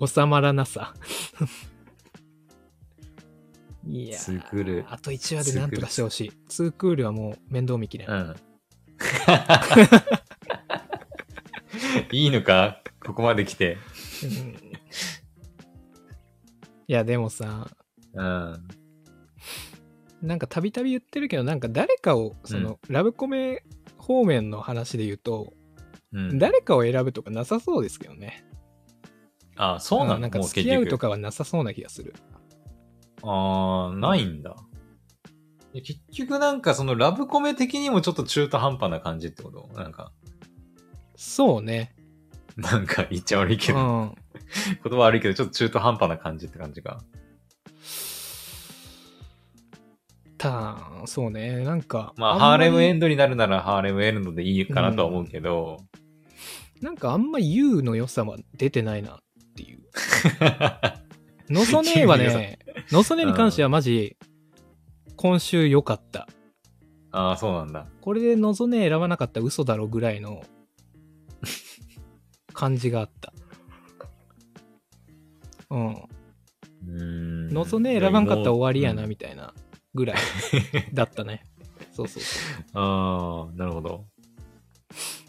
[0.07, 0.94] 収まらなさ。
[3.90, 6.32] いやツークールあと1話でなんとかしてほしい。
[6.49, 8.11] ツークールはもう面倒見きれん。
[8.11, 8.36] うん。
[12.12, 12.82] いいのか？
[13.05, 13.78] ここまで来て。
[14.22, 14.67] うん
[16.89, 17.68] いや、でもさ、
[18.14, 18.68] うん。
[20.20, 23.62] なんかたびたび言ってるけど、なんか誰かを、その、ラブコメ
[23.99, 25.53] 方面の話で言うと、
[26.12, 28.43] うん、誰かを選ぶとかなさそうですけどね。
[29.57, 30.20] あ、そうなの？
[30.20, 30.97] なんかもう付き合うと。
[30.97, 32.14] かはなさそうな気がする。
[33.22, 34.57] あー、ないんだ。
[35.74, 39.68] いや結局なんかそのラブコメ的にもちょっと中途半端な感じってこと？
[39.74, 40.12] なんか、
[41.16, 41.95] そうね。
[42.57, 44.14] なんか言っちゃ悪いけど、うん。
[44.84, 47.03] 言葉悪いけどちょっと中途半端な感じって感じか。
[50.38, 51.64] たそうね。
[51.64, 55.78] なんか、まあ、んまりハーレムエンドになるならハーレムエンドでいいかなとは思うけど、
[56.80, 59.18] なんかあんま U の良さは出てないなっ
[59.57, 59.80] ていう。
[61.53, 62.59] のぞねえはね、
[62.92, 64.16] のぞねえに関してはマジ、
[65.16, 66.28] 今週良かった。
[67.11, 67.86] ああ、そうなんだ。
[68.01, 70.42] これでのぞねえ選ばなかったら嘘だろぐらいの
[72.53, 73.32] 感じがあった。
[75.70, 75.92] うん。
[75.94, 77.48] うーん。
[77.48, 79.52] のぞねえ選ばんかったら終わりやなうんみたいな
[79.94, 80.16] ぐらい
[80.92, 81.44] だったね。
[81.92, 82.38] そうそうそ
[82.74, 84.06] ああ、なるほど。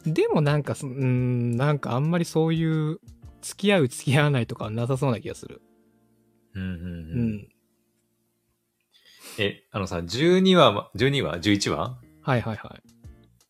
[0.05, 0.11] う。
[0.11, 2.99] でもなんかそ、うーん、なんかあんまりそういう
[3.41, 5.61] 付き合う付き合わないとかはなさそうな気がする。
[6.53, 7.35] ううんうんうん。
[7.35, 7.49] ん。
[9.37, 11.97] え、あのさ、12話、12話 ?11 話？
[12.21, 12.89] はいはいはい。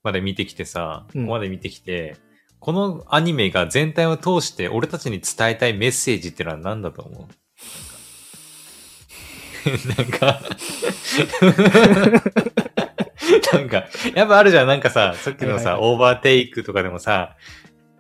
[0.04, 2.18] まで見てきてさ、うんここまで見てきて、
[2.60, 7.28] このアニメが全体を通して俺たちに伝えたいメッセージってのは何だと思う？
[9.98, 10.40] なんか、
[13.54, 13.86] なんか、
[14.16, 17.36] やっぱあるじゃん、なんかさ、さっきのさ、はいはいオーバーテイクとかでもさ、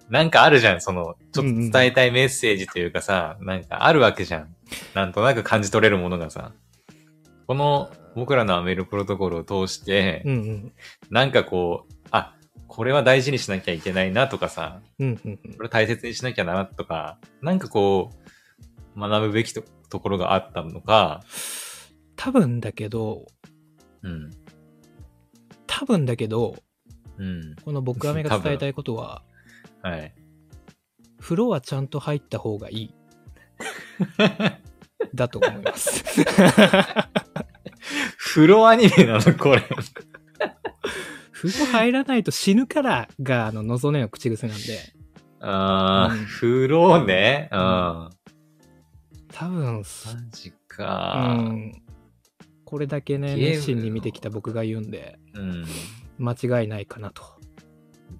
[0.09, 4.55] なんかあるじゃん、その、ちょっと伝えたいメッセージというかさ、なんかあるわけじゃん。
[4.93, 6.53] なんとなく感じ取れるものがさ。
[7.45, 10.71] この僕らのアメルプロトコルを通して、うんうん。
[11.09, 11.98] なんかこう、あ、
[12.69, 18.11] これは大事にしなきゃいけないなとかさ、うんうんうんこれ大切にしなきゃなとか、なんかこ
[18.95, 21.21] う、学ぶべきとところがあったのか、
[22.15, 23.25] 多分だけど、
[24.03, 24.29] うん、
[25.65, 26.55] 多分だけど、
[27.17, 29.23] うん、この僕アメが伝えたいことは、
[29.81, 30.13] はい。
[31.19, 32.93] 風呂はちゃんと入った方がいい。
[35.15, 36.03] だと思います。
[38.17, 39.35] 風呂アニメなの？
[39.35, 39.63] これ。
[41.41, 44.79] 風呂入らないと死ぬからが、あの、のぞねの口癖なんで、
[45.39, 47.49] あー、うん風呂ね。
[47.51, 47.59] うん。
[47.59, 48.09] マ
[49.31, 49.83] 多分、
[50.31, 51.37] ジうか。
[51.39, 51.81] ん、
[52.65, 55.65] これだけね、熱心に見てきた僕が言うんで、うん。
[56.17, 57.23] 間違いないかなと。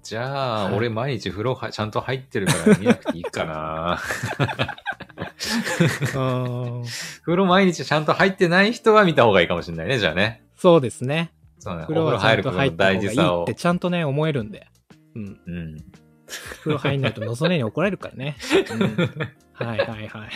[0.02, 4.00] じゃあ、はい俺毎日風呂はちゃんと入ってるから見なくていいかな。
[6.14, 6.18] う
[6.80, 6.84] ん
[7.24, 10.42] 風呂毎日ちゃんと入ってない人は見た方がいいかもしれないね、じゃあね。
[10.56, 11.32] そうですね。
[11.60, 11.84] そうね。
[11.84, 13.54] お風呂はちゃんと入った方がいいをって。
[13.54, 14.66] ちゃんとね、思えるんで。
[15.14, 15.40] うん。
[15.46, 15.76] うん。
[16.62, 18.36] 風呂入んないとのぞねに怒られるからね。
[18.72, 18.80] うん
[19.52, 20.26] はいはいはいは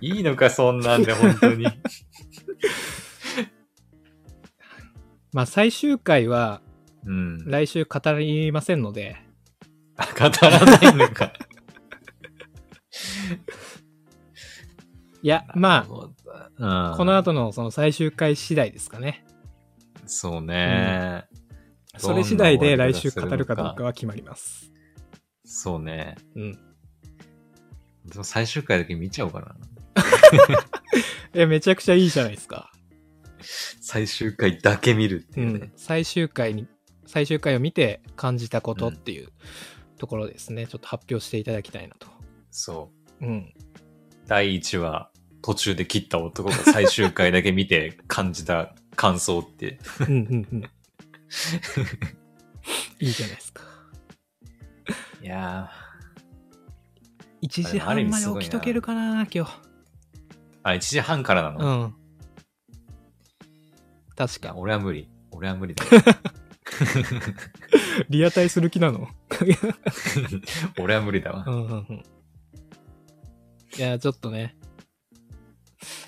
[0.00, 0.06] い。
[0.06, 1.66] いいのか、そんなんで、本当に。
[5.32, 6.62] まあ最終回は
[7.04, 7.44] うん。
[7.46, 9.16] 来週語りませんので、
[9.96, 11.32] あ語らないのか。
[15.22, 15.86] いや、ま
[16.58, 19.25] ああ、この後のその最終回次第ですかね。
[20.06, 21.26] そうね、
[21.98, 24.72] それ次第で来週語るかどうかは決まります。
[25.44, 26.16] そうね。
[26.34, 26.52] うん。
[28.06, 29.56] でも最終回だけ見ちゃおうかな。
[31.34, 32.72] いや、めちゃくちゃいいじゃないですか。
[33.80, 35.72] 最終回だけ見るってういうねん。。
[35.76, 36.66] 最終回に、
[37.06, 39.28] 最終回を見て感じたことっていう
[39.98, 40.66] ところですね。
[40.66, 42.08] ちょっと発表していただきたいなと。
[42.50, 42.90] そ
[43.20, 43.26] う。
[43.26, 43.54] うん。
[44.26, 45.10] 第1話、
[45.42, 49.78] 途中で切った男が最終回だけ見て感じた感想って。
[50.00, 50.62] うんうんうん。
[52.98, 53.62] いいじゃないですか。
[55.22, 55.70] いや
[57.42, 59.38] 1時半まで起きとけるかな、今日。
[59.40, 59.46] ー。
[60.62, 61.94] あ、1時半からなの、いうん。
[64.16, 64.56] 確や、か。
[64.58, 65.08] 俺は無理。
[65.30, 65.84] 俺は無理だ。
[68.08, 69.08] リアタイする気なの？
[70.78, 71.50] 俺は無理だわう。
[71.50, 72.02] んうんうん。
[73.76, 74.56] いや、ちょっとね、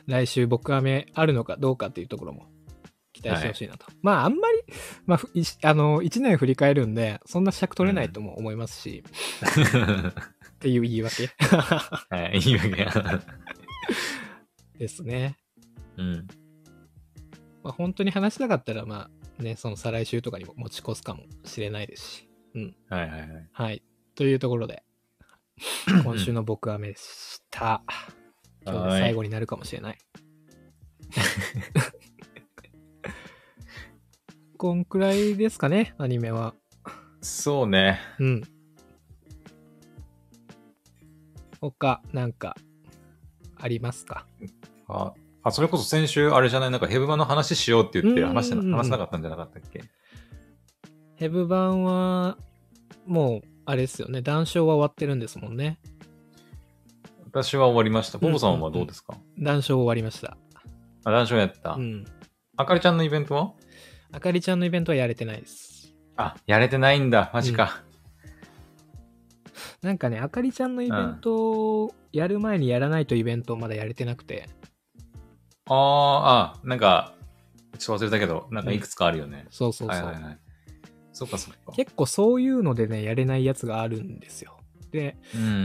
[0.06, 2.46] 来週僕雨あるのかどうかっていうところも
[3.20, 3.86] 期待してほしいなと。
[4.02, 4.58] まあ、あんまり、
[5.06, 9.04] まあ、あの、1年振り返るんで、そんな尺取れないとも思いますし、
[10.50, 11.30] っていう言い訳
[12.10, 13.22] はい、いいわけや。
[14.78, 15.36] ですね。
[15.96, 16.26] うん。
[17.64, 22.28] まあ、本当に話したかったら、まあ、ね、その再来週とかにも持ち越すかもしれないですし。
[22.54, 22.76] うん。
[22.88, 23.48] はいはいはい。
[23.52, 23.82] はい。
[24.14, 24.84] というところで、
[26.04, 27.82] 今週の僕雨でした。
[28.64, 29.98] 今日で最後になるかもしれない。
[34.58, 36.52] こんくらいですかね、アニメは。
[37.22, 38.00] そうね。
[38.18, 38.42] うん。
[41.60, 42.56] 他、なんか、
[43.56, 44.26] ありますか？
[44.88, 45.12] あ、
[45.44, 49.84] あそれこそ先週、あれじゃない、なんかヘブ版の話しようって言って話してな、話せなかったんじゃなかったっけ？
[51.14, 52.36] ヘブ版は、
[53.06, 54.22] もう、あれですよね。
[54.22, 55.78] 談笑は終わってるんですもんね。
[57.26, 58.18] 私は終わりました。
[58.18, 60.36] ポポさんはどうですか、談笑終わりました。
[61.04, 61.74] あ、談笑やった。
[61.74, 62.04] うん。
[62.56, 63.52] あかりちゃんのイベントは？
[64.12, 65.94] あかりちゃんのイベントはやれてないです。
[66.16, 67.30] あ、やれてないんだ。
[67.32, 67.82] マジか。
[69.82, 74.48] なんかね、あかりちゃんのイベントをやる前にやらないとイベントをまだやれてなくて、
[75.66, 77.14] あーあ、なんか、
[77.78, 79.46] ちょっと忘れたけど、なんかいくつかあるよね。
[79.50, 80.04] そうそうそう。
[80.06, 80.38] はいはいはい。
[81.12, 81.72] そっかそっか。
[81.72, 84.58] 結構そういうのでね、やれないやつがあるんですよ。
[84.90, 85.16] で、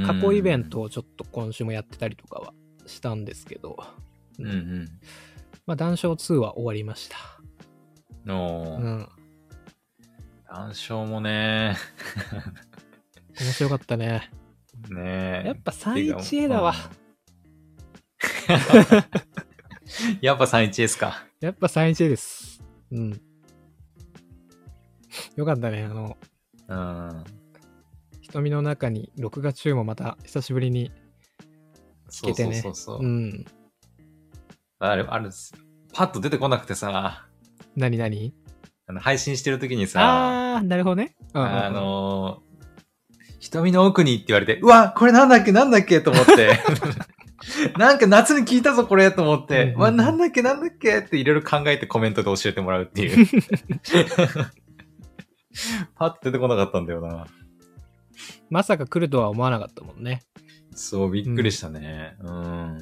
[0.05, 2.53] 過去イベントをちょっと今週もやってたりとかは
[2.85, 3.77] したんですけど、
[4.39, 4.87] うんうん。
[5.65, 7.17] まあ、談笑2は終わりました。
[8.25, 9.09] の、うん。
[10.47, 11.75] 談笑もね、
[13.41, 14.29] 面白かったね。
[14.89, 16.75] ねやっぱ 31A だわ。
[20.21, 21.25] やっぱ 31A ですか。
[21.39, 22.63] やっぱ 31A です。
[22.91, 23.21] うん。
[25.35, 25.83] よかったね。
[25.83, 26.17] あの、
[26.67, 27.23] うん。
[28.21, 30.91] 瞳の中に録画中もまた久しぶりに
[32.09, 32.61] 聞けてね。
[32.61, 33.07] そうそうそうそう。
[33.07, 33.45] ん。
[34.79, 35.53] あれ、あれです、
[35.93, 37.27] パッと出てこなくてさ、
[37.75, 37.97] 何？
[37.97, 38.33] 何？
[38.87, 41.15] あの配信してる時にさ、あー、なるほどね。
[41.33, 42.53] うんうんうんあのー
[43.39, 45.51] 瞳の奥にって言われて、うわ、これなんだっけ？
[45.51, 45.99] なんだっけ？
[45.99, 46.59] と思って。
[47.77, 50.41] なんか夏に聞いたぞこれと思って、うんうんうんうわ、なんだっけ？
[50.41, 50.99] なんだっけ？
[50.99, 53.27] っていろいろ考えてコメントで教えてもらうっていう。
[55.95, 57.27] パッと出てこなかったんだよな。
[58.49, 60.21] まさか来るとは思わなかったもんね。
[60.73, 62.15] そう、びっくりしたね。
[62.21, 62.77] うん。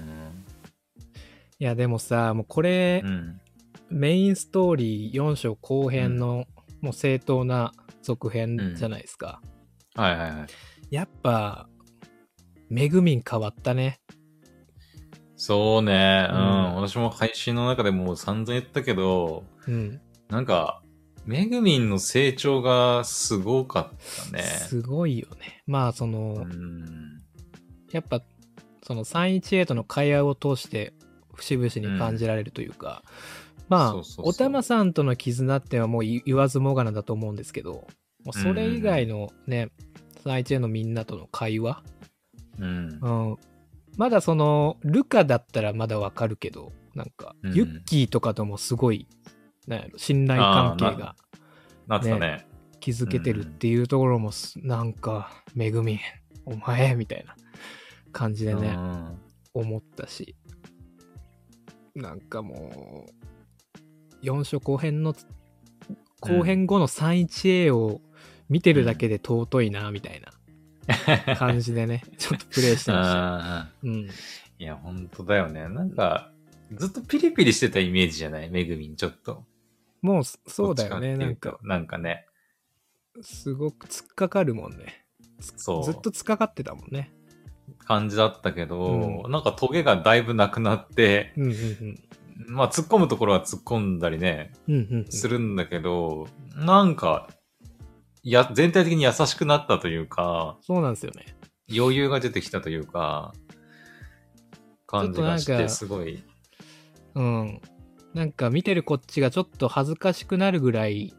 [1.58, 3.41] いや、でもさ、もうこれ、うん。
[3.92, 6.46] メインストーリー4章後編の、
[6.82, 9.42] もう正当な続編じゃないですか。
[9.96, 10.48] はいはいはい。
[10.89, 11.68] やっぱ、
[12.70, 14.00] めぐみん変わったね。
[15.36, 16.28] そうね。
[16.30, 16.34] う。
[16.34, 20.00] うんん私も配信の中でもう散々言ったけど、うん。
[20.30, 20.82] なんか、
[21.26, 24.44] めぐみんの成長がすごかったね。
[24.44, 25.64] すごいよね。
[25.68, 27.20] まあ、その、うん。
[27.92, 28.22] やっぱ、
[28.84, 30.94] その318との会話を通して、
[31.34, 33.41] 節々に感じられるというか、うそ
[33.99, 37.88] うそうおたまさんとの絆ってのはもう言言わずもがなだと思うんですけど、
[38.24, 39.69] もうそれ以外のね、
[40.26, 41.84] 318のみんなとの会話、
[42.59, 42.99] うん。
[43.01, 43.38] うん、
[43.97, 47.53] まだその、ルカだったらまだわかるけど、なんか、うん。
[47.53, 49.07] ユッキーとかともすごい、
[49.67, 51.15] なんやろ、信頼関係が
[51.88, 52.47] なってたね。
[52.80, 55.99] 築けてるっていうところもす、なんか、めぐみ、
[56.45, 57.36] お前、みたいな
[58.11, 59.19] 感じでね、うん。
[59.53, 60.36] 思ったし、
[61.95, 63.20] なんかもう、
[64.24, 65.13] 4章後編の、
[66.19, 68.01] 後編後の 31A を
[68.49, 70.22] 見てるだけで尊いな、みたい
[71.26, 73.36] な感じでね、ちょっとプレイしてました。
[73.36, 73.91] あうん。
[73.91, 74.09] ー
[74.59, 75.67] いや、本当だよね。
[75.69, 76.32] なんか、
[76.74, 78.49] ずっとピリピリしてたイメージじゃない？
[78.49, 79.43] めぐみん、ちょっと。
[80.01, 81.17] もう、そうだよね。
[81.17, 82.26] なんかなんかね。
[83.22, 85.05] すごく突っかかるもんね。
[85.39, 85.84] そう。
[85.84, 87.11] ずっと突っかかってたもんね。
[87.80, 91.99] 感じだったけど、うなんかトゲがだいぶなくなって、うんうん
[92.48, 94.76] まあ突っ込むところは突っ込んだりね、うん。
[94.76, 95.12] うんうんうん。
[95.12, 97.30] するんだけど、なんか、
[98.24, 101.26] いや、全体的に優しくなったというか、そうなんですよね。
[101.76, 103.34] 余裕が出てきたというか、
[104.86, 106.24] 感じがして、すごい。
[107.16, 107.62] うん。
[108.14, 111.14] なんか見てるこっちがちょっと恥ずかしくなるぐらい、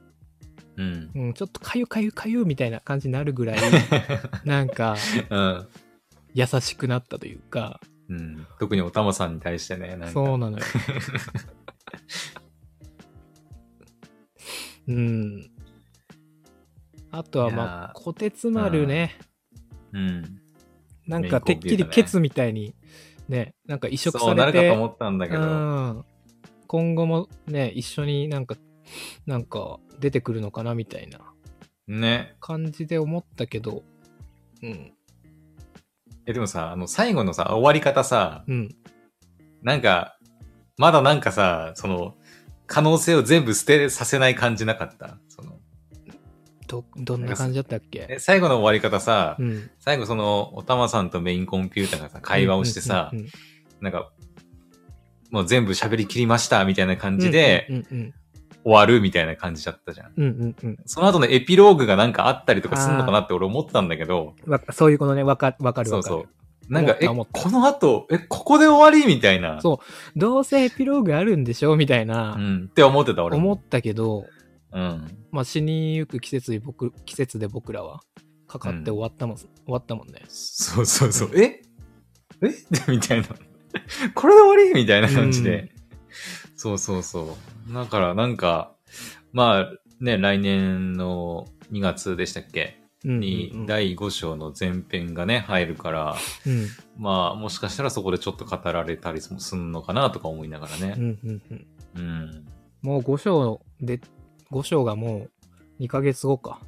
[0.76, 1.10] うん。
[1.14, 3.58] うん、ちょっとかゆかゆかゆみたいな感じになるぐらい、
[4.44, 4.96] なんか
[5.30, 5.68] うん。
[6.34, 7.80] 優しくなったというか、
[8.12, 8.46] うん。
[8.58, 9.96] 特におたまさんに対してね。
[10.12, 10.64] そうなのよ。
[14.88, 15.50] うん。
[17.10, 19.18] あとはまあ、こてつ丸ね、
[19.92, 20.40] うん。
[21.06, 22.74] なんかてっきりケツみたいに、
[23.28, 26.04] ね、なんか移植そうされて、なるかと思ったんだけうど、ん、
[26.66, 28.56] 今後もね、一緒になんか、
[29.26, 31.20] なんか出てくるのかなみたいな
[31.86, 32.34] ね。
[32.40, 33.82] 感じで思ったけど、
[34.62, 34.92] うん、
[36.26, 38.68] え、でもさ、あの、最後のさ、終わり方さ、うん。
[39.62, 40.18] なんか、
[40.76, 42.14] まだなんかさ、その、
[42.66, 45.18] 可能性を全部捨てさせない感じなかった？
[45.28, 45.58] その、
[46.66, 48.06] ど、どんな感じだったっけ？
[48.08, 49.70] え最後の終わり方さ、うん。
[49.78, 53.28] 最後その、おたまさんとメインコンピューターがさ、会話をしてさ、うんうん
[53.80, 54.12] なんか、
[55.32, 58.14] もう全部喋り切りました、みたいな感じで、うんうん
[58.64, 60.12] 終わるみたいな感じだったじゃん。
[60.16, 65.88] うんうんうんその後のエピローグがなんかあったりとかするのかなって俺思ったんだけど、わそういうことね、わかわかるわかる。
[65.88, 66.28] そうそう。
[66.68, 69.60] なんか、え、この後、え、ここで終わりみたいな。
[69.60, 69.80] そ
[70.14, 72.68] うどうせエピローグあるんでしょみたいな、うん。
[72.70, 73.52] って思ってた俺も。
[73.52, 74.26] 思ったけど、
[74.72, 75.26] うん。
[75.32, 78.00] まあ、死にゆく季節に僕季節で僕らは
[78.46, 80.22] かかって終わったもん、終わったもんね。
[80.28, 81.30] そうそうそう。
[81.34, 81.62] え？
[82.42, 82.54] え？
[82.88, 83.26] みたいな。
[84.14, 84.72] これで終わり？
[84.72, 85.72] みたいな感じで。
[86.56, 87.26] そうそうそう。
[87.68, 88.74] だからなんか、
[89.32, 92.78] まあね、来年の2月でしたっけ？
[93.04, 96.68] うんに第5章の前編がね、入るから、うん。
[96.96, 100.94] まあもしかしたらそこでちょっと語られたりもすんのかなとか思いながらね。
[100.96, 101.66] うんうんうん。
[101.96, 102.46] うん。
[102.80, 104.00] もう5章で、
[104.52, 105.26] 5章がも
[105.80, 106.60] う2ヶ月後か。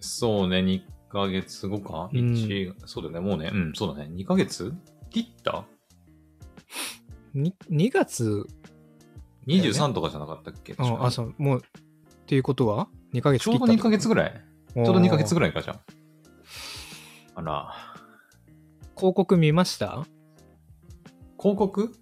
[0.00, 2.34] そうね、2ヶ月後か、うん。
[2.34, 4.74] 一そうだね、もうね、うん、そうだね、2ヶ月？
[5.10, 5.64] 切った？
[7.32, 8.44] に 2, 月、
[9.46, 15.52] ?23 とかじゃなかったっけ、あ、あそう、もう、っていうことは ?2 ヶ月ちょうど2ヶ月ぐらいちょうど2ヶ月ぐらい。
[15.52, 15.80] か、じゃあ。
[17.34, 17.74] あら。
[18.96, 20.06] 広告見ました？
[21.38, 21.92] 広告？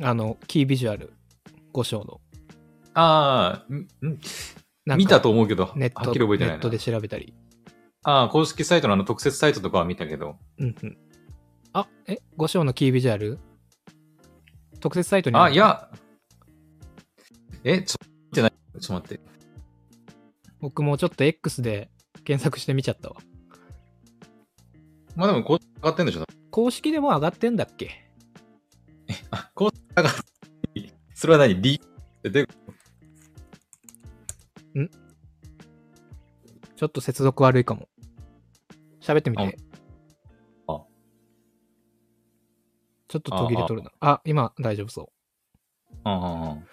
[0.00, 1.12] あの、キービジュアル、
[1.74, 2.20] 5章の。
[2.94, 3.64] あ
[4.86, 6.70] あ、見たと思うけど、はっきネットり覚えてないなネット。
[6.70, 7.34] で調べたり。
[8.04, 10.36] ああ、公式サイトのあの特設サイトとかは見たけど。
[10.58, 10.98] うんうん。
[11.72, 13.38] あ、え、5章のキービジュアル？
[14.80, 15.54] 特設サイトにあ、る？
[15.54, 15.88] いや。
[17.64, 19.20] え、ちょ、っと待って。
[20.60, 21.90] 僕もちょっと X で
[22.24, 23.16] 検索してみちゃったわ。
[25.14, 26.24] まあでも、こう、上がってんでしょ？
[26.50, 27.90] 公式でも上がってんだっけ？
[29.30, 30.12] あ、こう、上がっ
[31.14, 31.60] それは何？
[31.62, 31.80] リ
[32.24, 32.46] えで、
[36.76, 37.88] ちょっと接続悪いかも。
[39.00, 39.58] 喋ってみて。
[40.66, 40.72] あ。
[40.74, 40.82] あ
[43.06, 43.92] ちょっと途切れとるな。
[44.00, 45.12] あ今大丈夫そ
[46.04, 46.08] う。
[46.08, 46.66] んう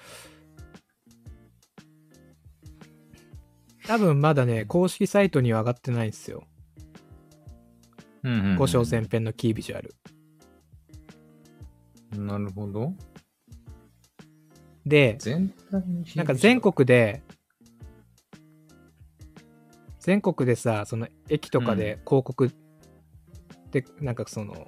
[3.90, 6.44] 多分まだね、公式サイトには上がってないんですよ。
[8.22, 9.96] うんうんうん五章前編のキービジュアル。
[12.16, 12.94] なるほど。
[14.86, 15.18] で、
[16.16, 17.24] なんか全国で、
[20.00, 22.52] 全国でさ、その駅とかで広告
[23.72, 24.68] で、なんかその、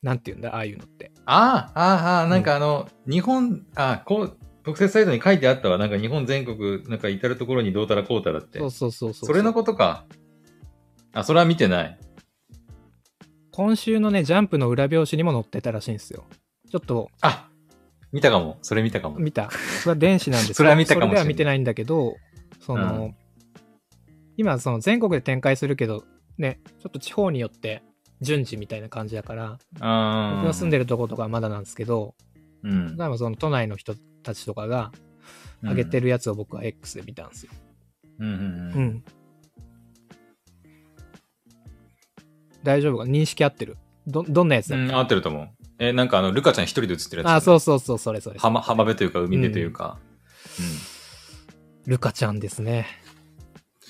[0.00, 1.12] なんていうんだ、ああいうのって。
[1.26, 4.38] ああ、ああ、なんかあの、日本、あこう、
[4.68, 5.78] 特設サイトに書いてあったわ。
[5.78, 8.58] なんか日本全国、なんか至るところにどうたらこうたらって。
[8.58, 9.26] そうそうそうそう。
[9.26, 10.04] それのことか。
[11.14, 11.98] あ、それは見てない。
[13.50, 16.26] 今週のね、ジャンプの裏表紙にも載ってたらしいんですよ。
[16.70, 17.48] ちょっとあ
[18.12, 18.58] 見たかも。
[18.60, 19.18] それ見たかも。
[19.18, 19.50] 見た。
[19.50, 22.16] それは電子なんですけど それは見たかもしれないそれでは見てないんだけど、
[22.60, 23.14] その、うん
[24.36, 26.04] 今、その全国で展開するけど、
[26.36, 27.82] ね、ちょっと地方によって
[28.20, 32.14] 順次みたいな感じだから、あ僕が住んででるとことかはまだなんですけど、
[32.62, 32.96] うん。
[32.96, 34.92] 例えばその都内の人たちとかが
[35.62, 37.52] 上げてるやつを僕は X で見たんですよ。
[38.18, 38.28] うん。
[38.28, 38.82] うんうんううん。
[38.84, 39.04] ん。
[42.62, 43.04] 大丈夫か？
[43.04, 43.76] 認識合ってる？
[44.06, 44.76] ど、どんなやつだ？
[44.76, 45.48] っけ、うん、合ってると思う。
[45.78, 47.32] え、なんかあの、ルカちゃん一人で映ってるやつ。。
[47.34, 48.38] あ、そううそうそう、それそれ。
[48.40, 49.98] 浜、浜辺というか、海辺というか。
[51.86, 52.86] ルカちゃんですね。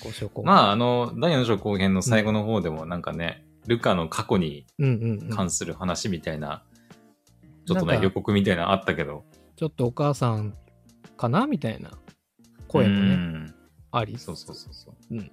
[0.03, 0.29] ご紹介。
[0.37, 0.45] うん。
[0.45, 6.63] まあ、あの、第4章後編の最後の方でも、なんかね、ルカの過去にうんうんうん、関する話みたいな、
[7.65, 9.25] ちょっとね、予告みたいなのあったけど。
[9.59, 10.53] ちょっとお母さん
[11.17, 11.91] かなみたいな
[12.69, 13.53] 声もうね、ん
[13.91, 14.17] あり。
[14.17, 15.15] そうそうそうそう。
[15.15, 15.31] うん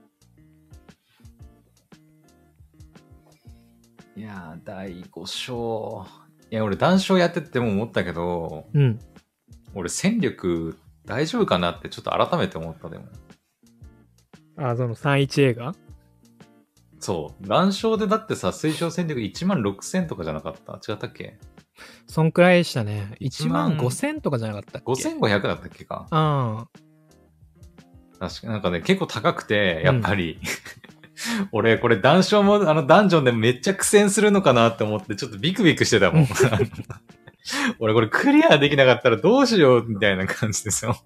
[4.17, 6.05] いやー、第5章。
[6.51, 8.99] いや、俺、談笑やってても思ったけど、うん。
[9.75, 13.05] 俺、戦力大丈夫かなってちょっと改めて思った、でも。
[14.57, 15.73] あ、その31映画？
[16.99, 17.47] そう。
[17.47, 20.81] 談笑でだってさ、推奨戦力1万6000とかじゃなかった？
[20.93, 21.39] 違ったっけ？
[22.07, 23.17] そんくらいでしたね。
[23.21, 26.67] 1 1万万5000とかじゃなかったっけ ?5500 だったっけかあ
[28.19, 30.39] 確かなんかね、結構高くて、やっぱり、
[31.53, 36.29] 俺、これ、談笑も、あの、ダンジョンでめっちゃ苦戦するのかなって思って、ちょっとビクビクしてたもん。
[37.79, 40.97] 俺、これクリアできなかったらどうしよう、みたいな感じですよ。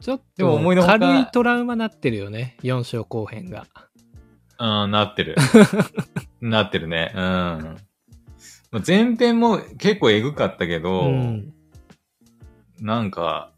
[0.00, 2.56] ちょっでもと思いの軽いトラウマなってるよね。
[2.62, 3.66] 4章後編が。
[4.58, 5.36] うん、なってる。
[6.40, 7.12] なってるね。
[7.14, 7.76] うん。
[8.70, 11.52] まあ前編も結構エグかったけど、うん。
[12.80, 13.52] なんか、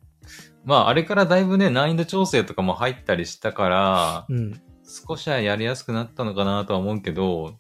[0.65, 4.61] まあ、あれからだいぶね、難易度調整とかも入ったりしたから、うん。
[5.09, 7.59] 少しはやりやすくなったのかなとは思うけど、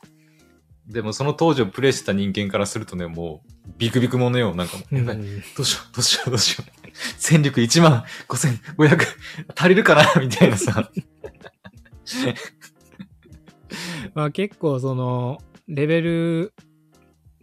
[0.86, 4.54] でもその当時をプレイした人間からするとね、もう、ビクビクものよ。
[4.54, 5.22] なんかもう、やばい、ど
[5.60, 6.70] うしよう、どうしよう、どうしよう。
[7.16, 9.06] 戦力1万5500
[9.54, 10.90] 足りるかな みたいなさ。
[14.14, 16.54] まあ結構その、レベル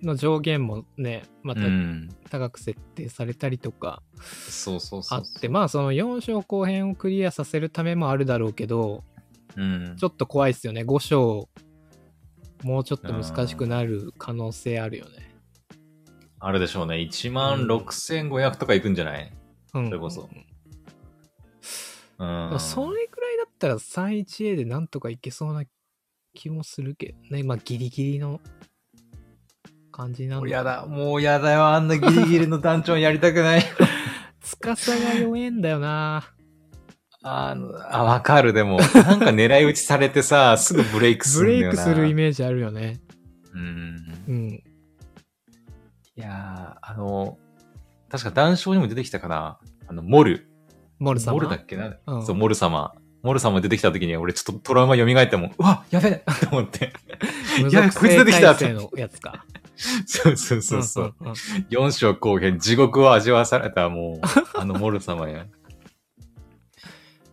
[0.01, 2.09] の上限もね、またうん。
[2.29, 4.03] 高く設定されたりとか。
[5.09, 9.03] あって、まあその4章後編をクリアさせるためもあるだろうけど、
[9.55, 9.95] うん。
[9.97, 10.81] ちょっと怖いですよね。
[10.83, 11.49] 5章、
[12.63, 15.35] もうちょっと難しくなる可能性あるよね。
[16.39, 16.97] あるでしょうね。
[16.97, 19.31] 1万6500とかいくんじゃない？
[19.73, 19.85] うん。
[19.87, 20.29] それこそ
[22.19, 22.59] うんうん。
[22.59, 25.63] それくらいだったら 31A でなんとかいけそうな
[26.35, 27.41] 気もするけどね。
[27.41, 28.39] まあギリギリの
[29.97, 30.47] 感じなんだ。
[30.47, 31.65] やだ、もうやだよ。
[31.65, 33.63] あんなギリギリの団長やりたくない。
[34.43, 36.23] 司が弱えんだよな。
[37.23, 38.53] あの、あ、わかる。
[38.53, 41.83] でも、なんか狙い撃ちされてさ、 すぐブレイクするんだよな。
[41.83, 42.99] クするイメージあるよね。
[43.53, 43.95] うん。
[44.27, 44.49] うん。
[44.51, 44.61] い
[46.15, 47.39] やー、あの、
[48.09, 49.57] 確か談笑にも出てきたかな。
[49.87, 50.47] あの、モル。
[50.99, 51.33] モル様？
[51.33, 52.93] モルだっけな、うんそう、モル様。
[53.23, 56.93] モル様出てきた時に俺ちょっとトラウマ蘇ってもん、うわ、やべえと思って。
[57.61, 59.43] 無いや属こいつ出てきた性体制のやつか。
[60.05, 61.15] そうそうそうそう。
[61.23, 61.33] んんん
[61.69, 65.45] 4章後編、地獄を味わわされたもう、 あのモル様や。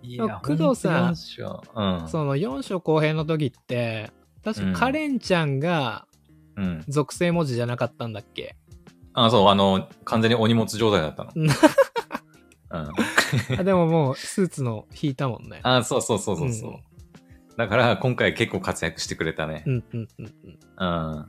[0.02, 2.08] いや工藤さんうん。
[2.08, 4.12] その4章後編の時って、
[4.44, 6.06] 確かカレンちゃんが
[6.56, 6.84] うん。
[6.86, 8.56] 属性文字じゃなかったんだっけ、
[9.14, 11.32] あ、そう、あの、完全にお荷物状態だったの。
[11.34, 11.56] う んうん。
[13.58, 15.60] あでももうスーツの引いたもんね。
[15.62, 16.70] あ、そうそうそうそうそう。
[16.70, 16.76] うん
[17.56, 19.70] だから、今回結構活躍してくれたねう。
[19.70, 20.34] んうんうん
[20.78, 21.16] うん。
[21.16, 21.26] うん。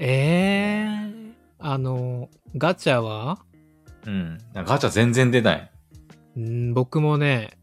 [0.00, 3.40] えー、あの、ガチャは？
[4.06, 4.38] うん。
[4.54, 5.70] ガチャ全然出ない。
[6.40, 7.58] ん僕もね、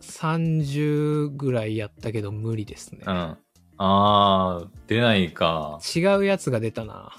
[0.00, 3.10] 30ぐらいやったけど無理ですねう。
[3.10, 3.36] ん。
[3.78, 5.80] あー、出ないか。
[5.96, 7.10] 違うやつが出たな。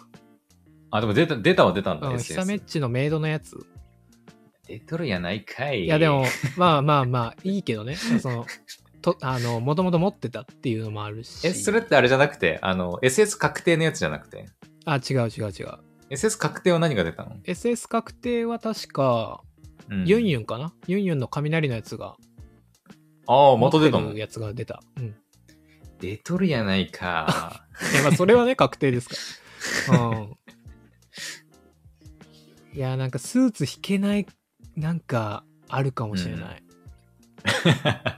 [0.89, 3.57] あ、でも出た、出たは出たんだ、うん、ヒサメッチのメイドのやつ。
[4.67, 5.83] 出とるやないかい。
[5.83, 6.23] いやでも、
[6.55, 7.95] まあまあまあ、いいけどね。
[7.95, 8.45] その、
[9.01, 11.47] と、あの、もともと持ってたっていうのもあるし。
[11.47, 14.45] え、それってあれじゃなくて、あの、SS 確定のやつじゃなくて、
[14.85, 15.79] あ、違う違う違う。
[16.09, 19.41] SS 確定は何が出たの？SS 確定は確か、
[19.89, 20.73] うんユンユンかな？
[20.87, 22.15] ユンユンの雷のやつが。
[23.27, 24.15] ああ、また出たの？
[24.17, 24.81] やつが出た。
[24.97, 25.05] うん。
[25.07, 25.13] い
[25.99, 27.65] 出とるやないか。
[27.95, 29.09] や、まあ、それはね、 確定です
[29.87, 29.97] から。
[30.07, 30.37] うん。
[32.73, 34.25] いや、なんかスーツ引けない、
[34.75, 36.63] なんか、あるかもしれない。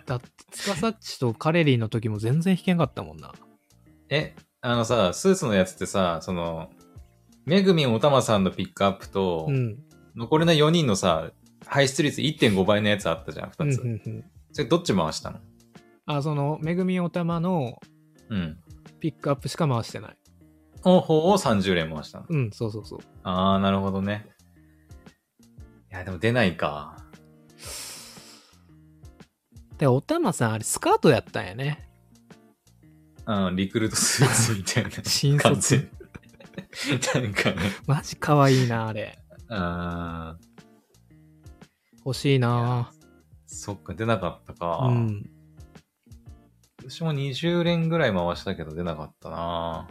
[0.06, 3.34] だって、つかさっちとカレリーの時も全然引けんかったもんな。
[4.10, 6.70] え、あのさ、スーツのやつってさ、その、
[7.46, 9.84] めぐみんおたまさんのピックアップと、うん。
[10.16, 11.32] 残りの4人のさ、
[11.66, 13.82] 排出率1.5倍のやつあったじゃん、うん2つ。
[13.82, 14.24] うんうん。
[14.52, 15.40] それどっち回したの？
[16.06, 17.80] あ、その、めぐみおたまの
[18.30, 18.58] うん。
[19.00, 20.18] ピックアップしか回してない。
[20.86, 22.26] の方を30連回したの？
[22.30, 23.00] うん、そうそうそう。
[23.24, 24.28] あー、なるほどね。
[25.92, 27.03] いや、でも出ないか。
[29.78, 31.90] で、おたまさん、あれ、スカートやったんやね。
[33.26, 35.90] うん、リクルートスーツみたいな 新卒。。
[37.16, 37.58] なんかね。
[37.88, 39.18] マジ可愛いな、あれ。
[39.50, 40.54] あー
[42.06, 42.92] 欲しいな。
[43.46, 44.80] そっか、出なかったか。
[44.90, 45.30] うん。
[46.80, 49.88] 私も20連ぐらい回したけど出なかったな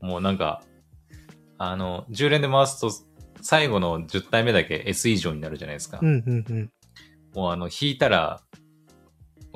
[0.00, 0.62] もうなんか、
[1.58, 2.90] あの、10連で回すと、
[3.42, 5.98] 最後の10体目だけ S 以上になるじゃないですか。
[6.00, 6.70] うんうんうん。
[7.34, 8.40] もうあの、引いたら、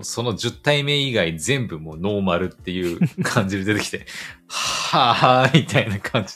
[0.03, 4.07] その10体目以外全部もうノーマルっていう 感じで出てきて、
[4.49, 6.35] はぁーみたいな感じ。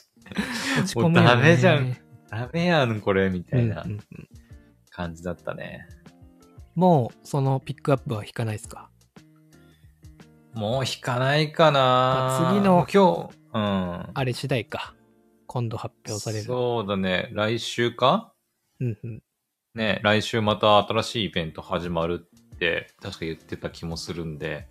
[0.98, 1.96] もうダメじゃん。
[2.30, 3.84] ダメやん、これ、みたいな
[4.90, 5.86] 感じだったね。
[6.74, 8.90] もう、そのピックアップは引かないですか？
[10.54, 14.10] もう引かないかな、まあ次の今日、うん。
[14.14, 14.94] あれ次第か。
[15.46, 16.42] 今度発表される。
[16.44, 17.28] そうだね。
[17.32, 18.32] 来週か？
[18.80, 19.22] うんうん。
[19.74, 24.68] ね、来週また新しいイベント始まるって、確か言ってた気もするんで。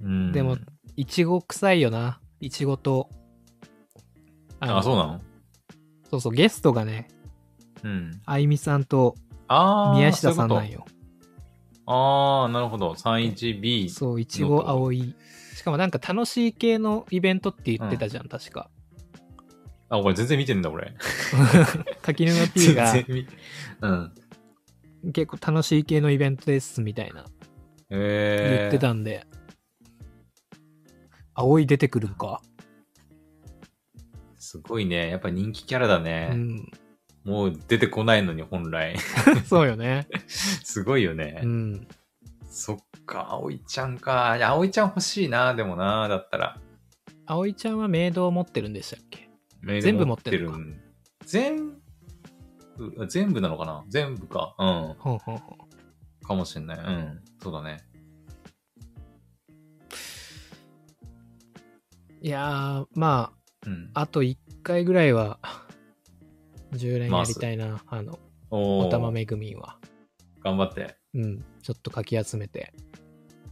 [0.00, 0.32] うん。
[0.32, 0.58] でも、
[0.96, 2.20] いちご臭いよな。
[2.40, 3.08] いちごと。
[4.60, 5.20] のあ、そうなの？
[6.10, 7.08] そうそう、ゲストがね、
[7.82, 8.20] うん。
[8.26, 9.16] あいみさんと
[9.48, 9.96] ああ。
[9.96, 10.72] 宮下さんなんよ。
[10.72, 10.84] よ。
[11.86, 12.92] ああ、なるほど。
[12.92, 13.88] 31B。
[13.90, 15.14] そう、いちご青い。
[15.56, 18.70] しかもなんか楽しい系のイベントって言ってたじゃん、確か。
[19.88, 20.94] あ、これ全然見てんだ、俺。
[22.02, 23.26] 柿沼 P が全然見
[23.80, 24.12] うん。
[25.12, 27.24] 結構楽しい系のイベントですみたいな
[27.90, 29.26] えー、言ってたんで、
[31.34, 32.40] 葵出てくるんか、
[34.38, 35.08] すごいね。
[35.08, 36.30] やっぱ人気キャラだね。
[36.32, 36.70] うん、
[37.24, 38.96] もう出てこないのに、本来。
[39.46, 40.08] そうよね。
[40.28, 41.40] すごいよね。
[41.42, 41.88] うん。
[42.48, 44.36] そっか、葵ちゃんか。
[44.36, 46.60] いや、葵ちゃん欲しいな、でもな、だったら。
[47.26, 49.30] 葵ちゃんはメイドを持ってるんでしたっけ？
[49.80, 50.50] 全部持ってる
[51.24, 51.71] 全
[52.76, 53.84] 部、全部なのかな？
[53.88, 54.54] 全部か。
[54.58, 54.94] うん。
[54.98, 55.58] ほんほんほん。
[56.26, 56.78] かもしんない。
[56.78, 57.20] うん。
[57.42, 57.84] そうだね。
[62.20, 63.32] いやー、ま
[63.66, 63.90] うん。
[63.94, 65.38] あ、あと1回ぐらいは、
[66.72, 67.82] 10連やりたいな。
[67.88, 68.18] あの、
[68.50, 69.78] おたまめぐみんは。
[70.42, 70.96] 頑張って。
[71.14, 71.44] うん。
[71.62, 72.72] ちょっとかき集めて。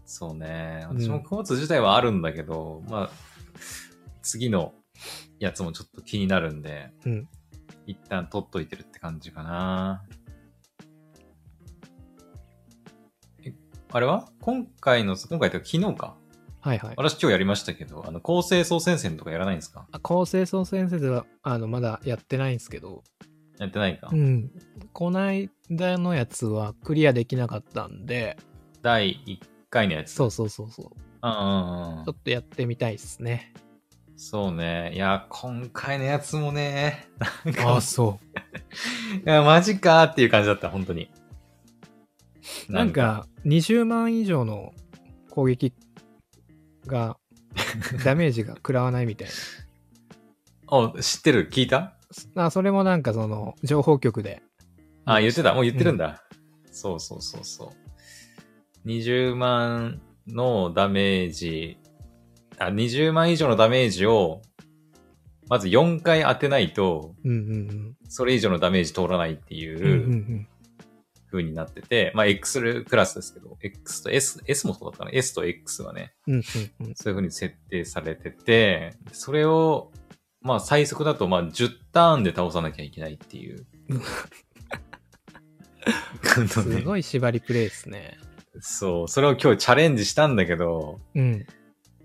[0.06, 0.86] そうね。
[0.90, 3.10] うん私もコーツ自体はあるんだけど、まあ、
[4.22, 4.74] 次の
[5.38, 7.28] やつもちょっと気になるんで、うん。
[7.90, 10.04] 一旦取っといてるって感じかな。
[13.44, 13.52] え
[13.92, 14.28] あれは？
[14.40, 16.16] 今回の、今回って昨日か。
[16.60, 16.94] はいはい。
[16.96, 19.86] 私今日やりましたけど、あの、構成総戦線とかやらないんですか？
[19.92, 23.02] あ構成総先生では、あの、まだやってないんですけど、
[23.58, 24.10] やってないか。
[24.12, 24.50] うん。
[24.92, 28.36] こないだのやつはクリアできなかったんで、
[28.82, 29.38] 第1
[29.70, 30.12] 回のやつ。。
[30.12, 30.86] そううそうそうそう。
[31.22, 32.12] うんうんうんちょ。
[32.12, 33.52] っとやってみたいですね。
[34.22, 34.92] そうね。
[34.94, 37.08] いや、今回のやつもね、
[37.44, 38.20] なんか、いそ
[39.24, 39.24] う。
[39.24, 41.10] や、マジかーっていう感じだった、本当に。
[42.68, 44.74] なん、か、20万以上の
[45.30, 45.72] 攻撃
[46.86, 47.16] が、
[48.04, 49.28] ダメージが食らわないみたい
[50.68, 51.48] お、知ってる？
[51.50, 51.96] 聞いた？
[52.34, 52.44] な。
[52.44, 54.42] あ、それもなんかその、情報局で。
[55.06, 55.54] あ、言ってた？
[55.54, 56.22] もう言ってるんだ。
[56.70, 57.72] そうそうそうそ
[58.84, 58.86] う。
[58.86, 61.78] 20万のダメージ、
[62.60, 64.42] あ、20万以上のダメージを、
[65.48, 70.46] まず4回当てないと、うんうんそれ以上のダメージ通らないっていう
[71.30, 76.42] 風になってて、まあ X クラスですけど、X と S、S もそうだったかな ?S と X はね、うんうんう
[76.90, 76.94] ん。
[76.96, 79.92] そういう風に設定されてて、それを、
[80.42, 83.64] まあ最速だとまあ10ターンで倒さなきゃいけないっていう。
[86.48, 88.18] すごい縛りプレイですね。
[88.60, 91.46] そう、それを今日チャレンジしたんだけど、うん。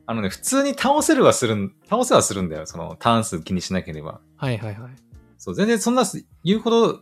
[0.07, 2.65] あのね、普通に倒せるはするん、倒せはするんだよ。
[2.65, 4.19] そのターン数気にしなければ。
[4.37, 4.91] はいはいはい。
[5.37, 7.01] そう、全然そんなす言うほど、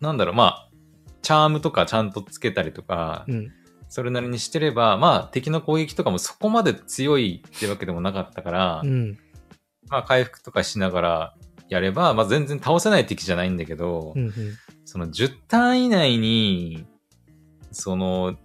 [0.00, 0.70] なんだろう、まあ、
[1.22, 3.52] チャームとかちゃんとつけたりとか、うん。
[3.88, 9.18] それなりにしてれば、まあ、敵の攻撃とかもそこまで強いってわけでもなかったから、うん。
[9.88, 11.34] まあ、回復とかしながら
[11.68, 14.32] やれば、まあ、全然倒せない敵じゃないんだけど、うんうん。
[14.84, 16.86] その10ターン以内に、
[17.72, 18.36] その、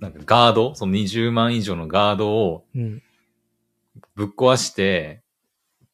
[0.00, 3.02] なんかガード、その20万以上のガードをうん。
[4.14, 5.22] ぶっ壊して、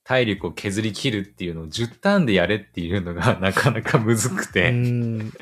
[0.02, 5.32] 体力を削り切るっていうのを10ターンでやれっていうのが なかなかむずくうて、ん。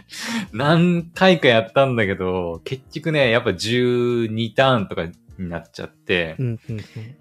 [0.53, 5.13] 何回かやったんだけど、結局ね、やっぱ12ターンとかに
[5.49, 6.47] なっちゃって、うん。
[6.69, 6.81] うん。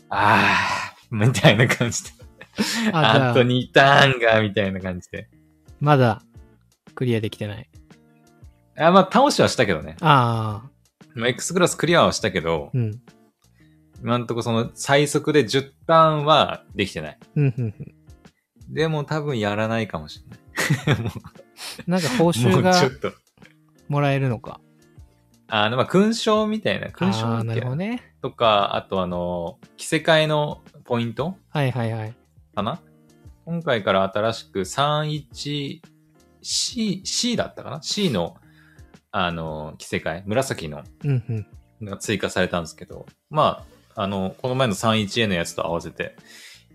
[0.10, 2.10] あー、みたいな感じで。
[2.92, 5.28] ああと、2ターンが、みたいな感じで。
[5.80, 6.22] まだ
[6.94, 7.68] クリアできてない。
[8.78, 9.96] あまあ、倒しはしたけどね。
[10.02, 10.70] ああ。
[11.16, 13.02] まあ、X クラスクリアはしたけど、うん。
[14.02, 17.18] 今んとこその最速で10ターンはできてない。
[17.36, 17.54] うん。
[17.58, 17.64] うん。
[17.64, 17.96] うん
[18.72, 20.24] でも多分やらないかもし
[20.88, 21.02] れない。
[21.04, 21.12] も
[21.88, 23.12] なんか報う酬がっと。
[23.90, 24.62] もらえるのか。
[25.48, 28.14] あの、まあ、勲章みたいな、勲章なるほどね。
[28.22, 32.16] とか、あとあの、着せ替えのポイントはいはいはい。
[32.56, 32.80] かな？
[33.46, 35.82] 今回から新しく 31C、
[37.04, 38.38] C だったかな ?C の、
[39.12, 41.46] あの、着せ替え、紫のうん
[41.80, 41.86] うん。
[41.86, 46.16] が追加されたんですけど、まあ、あの、この前の 31A のやつと合わせて、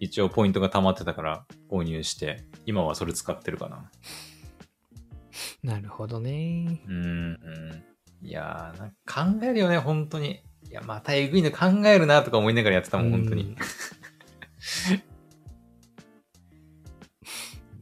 [0.00, 3.90] 一応ポイントが溜まってたから購入して、今はそれ使ってるかな。
[5.62, 6.82] なるほどね。
[6.86, 6.96] うーん。
[6.96, 7.32] う
[7.74, 7.84] ん
[8.22, 10.42] いやー、なんか考えるよね、本当に。
[10.68, 13.56] いや、またえぐいの考えるなとか思いながらやってたもん、本当にうん。。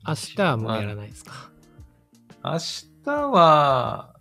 [0.07, 1.51] 明日はもうやらないですか？
[2.45, 2.59] 明
[3.05, 4.14] 日は、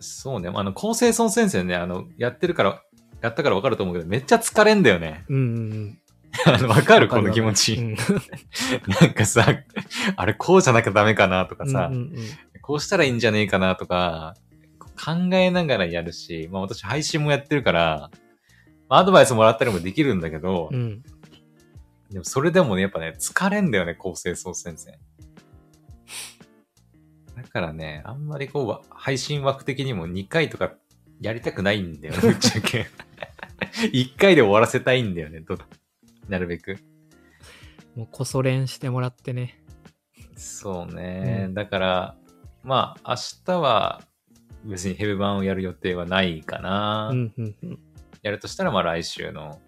[0.00, 2.82] そうね、あの、構成孫先生ね、あの、やってるから、
[3.20, 5.24] やったからわかると思うけど、めっちゃ疲れんだよね。
[5.28, 5.98] うんうん
[6.44, 7.00] あの、わかうん。
[7.02, 7.74] るこの気持ち。
[7.74, 7.96] うん
[9.00, 9.46] なんかさ、
[10.16, 12.16] あれこうじゃなきゃダメかなとかさ、うんうんうん
[12.60, 14.34] こうしたらいいんじゃねえかなとか、
[15.02, 18.10] 考えながらやるし、まあ私配信もやってるから、
[18.90, 21.02] まあアドバイスもらったりもできるんだけど、うん。
[22.10, 24.98] でもそれでもね、やっぱね、疲れんだよね、構成総先生。
[27.42, 30.74] だからね、あんまりこうわ、配信枠的にも2回とか
[31.20, 32.86] やりたくないんだよね、 ぶっちゃけ。
[33.92, 35.58] 1回で終わらせたいんだよね、ど
[36.28, 36.78] なるべく。
[37.94, 39.62] もうこそ練してもらってね。
[40.36, 42.16] そうね、うんだから、
[42.62, 44.02] まあ、明日は
[44.64, 47.10] 別にヘブ版をやる予定はないかな。
[47.12, 47.78] うんうんうん。
[48.22, 49.60] やるとしたら、まあ来週の、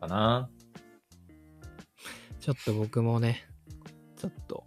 [0.00, 0.50] かな。
[2.40, 3.46] ちょっと僕もね、
[4.16, 4.64] ちょっと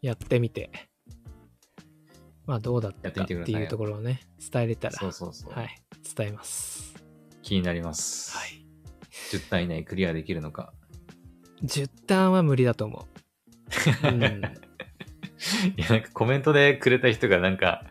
[0.00, 0.70] やってみて、
[2.52, 4.20] まあどうだったかっていいうところをね、
[4.52, 5.54] 伝えれたら、そうそうそう。
[5.54, 5.74] はい、
[6.14, 6.94] 伝えます。
[7.42, 8.36] 気になります。
[8.36, 8.62] はい。
[9.30, 10.74] 10単以内クリアできるのか。
[11.64, 13.08] 10ターンは無理だと思
[14.04, 14.06] う。
[14.06, 14.20] うん。
[14.22, 17.86] いや、なんかコメントでくれた人がなんか、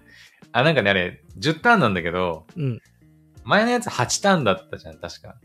[0.52, 2.80] あ、なんかね、あれ、10ターンなんだけど、うん。
[3.44, 5.40] 前のやつ8ターンだったじゃん、確か。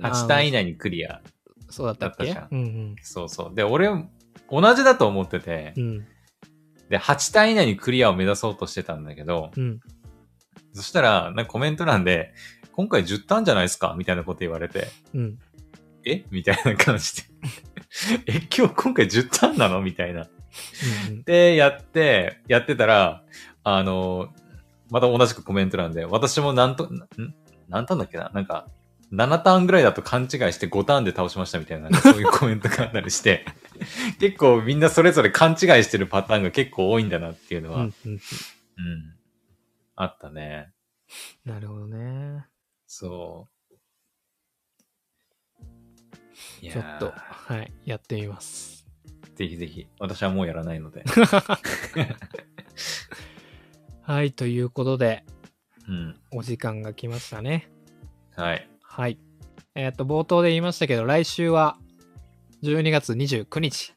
[0.00, 1.22] 8ターン以内にクリア。
[1.70, 2.26] そうだったっけ？
[2.26, 3.54] だったじゃんうんそうそう。
[3.54, 3.88] で、俺、
[4.50, 6.06] 同じだと思っててうん。
[6.90, 6.98] う、ん。
[6.98, 9.80] で、8ターン以内にクリアを目指そうとしてたんだけど、うん。
[10.72, 12.32] そしたら、なんかコメント欄で、
[12.72, 13.94] 今回10ターンじゃないですか？
[13.98, 15.38] みたいなこと言われて、うん。
[16.04, 16.24] え？
[16.30, 17.22] みたいな感じで。
[18.26, 19.80] え、今日今回10ターンなの？
[19.82, 20.28] みたいな。
[21.08, 23.22] うんで、やって、やってたら、
[23.64, 24.28] あの、
[24.90, 27.08] また同じくコメント欄で、私もなんと、ん？
[27.68, 28.30] 何ターンだっけな？
[28.34, 28.66] なんか、
[29.12, 33.44] 7ターンぐらいだと勘違いして5ターンで倒しましたみたいな、そういうコメントがあったりして、
[34.20, 38.20] 結構みんなそれぞれ勘違いしてるパターンが結構多いんだなっていうのは、うんうんうん。
[39.96, 40.72] あったね。
[41.44, 42.46] なるほどね。
[42.86, 43.60] そう。
[46.62, 48.86] ちょっと、はい、やってみます。
[49.34, 49.86] ぜひぜひ。
[49.98, 51.04] 私はもうやらないので。
[54.02, 55.24] はい、ということで、
[55.88, 56.20] うん。
[56.30, 57.70] お時間が来ましたね。
[58.36, 58.68] はい。
[59.00, 59.18] はい。
[59.74, 61.78] えっ、と、冒頭で言いましたけど、来週は
[62.62, 63.94] 12月29日、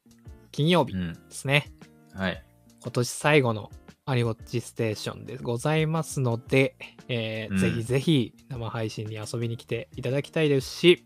[0.54, 1.18] 金曜日でうん。
[1.28, 1.74] すね。
[2.14, 2.42] はい。
[2.82, 3.70] 今年最後の
[4.06, 6.78] アニウォッチステーションでございますので、
[7.10, 11.06] えーうんぜひぜひ生配信に遊びに来ていただきたいですし、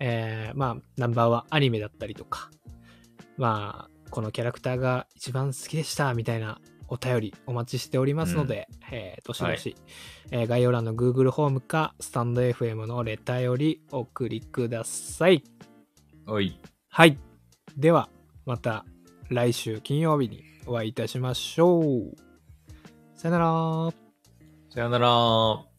[0.00, 2.50] えーまあ、ナンバーはアニメだったりとか、
[3.36, 9.76] まあ、このキャラクターが一番好きでしたみたいなお便りお待ちしておりますので、えーどしどし、
[10.30, 15.42] えー概要欄の Google ホームかスタンド FM のレターよりお送りください。
[16.26, 16.58] おい。
[16.88, 17.18] はい。
[17.76, 18.08] では、
[18.44, 18.84] また
[19.28, 22.14] 来週金曜日にお会いいたしましょう。
[23.16, 23.92] さよなら。
[24.70, 25.75] さよなら。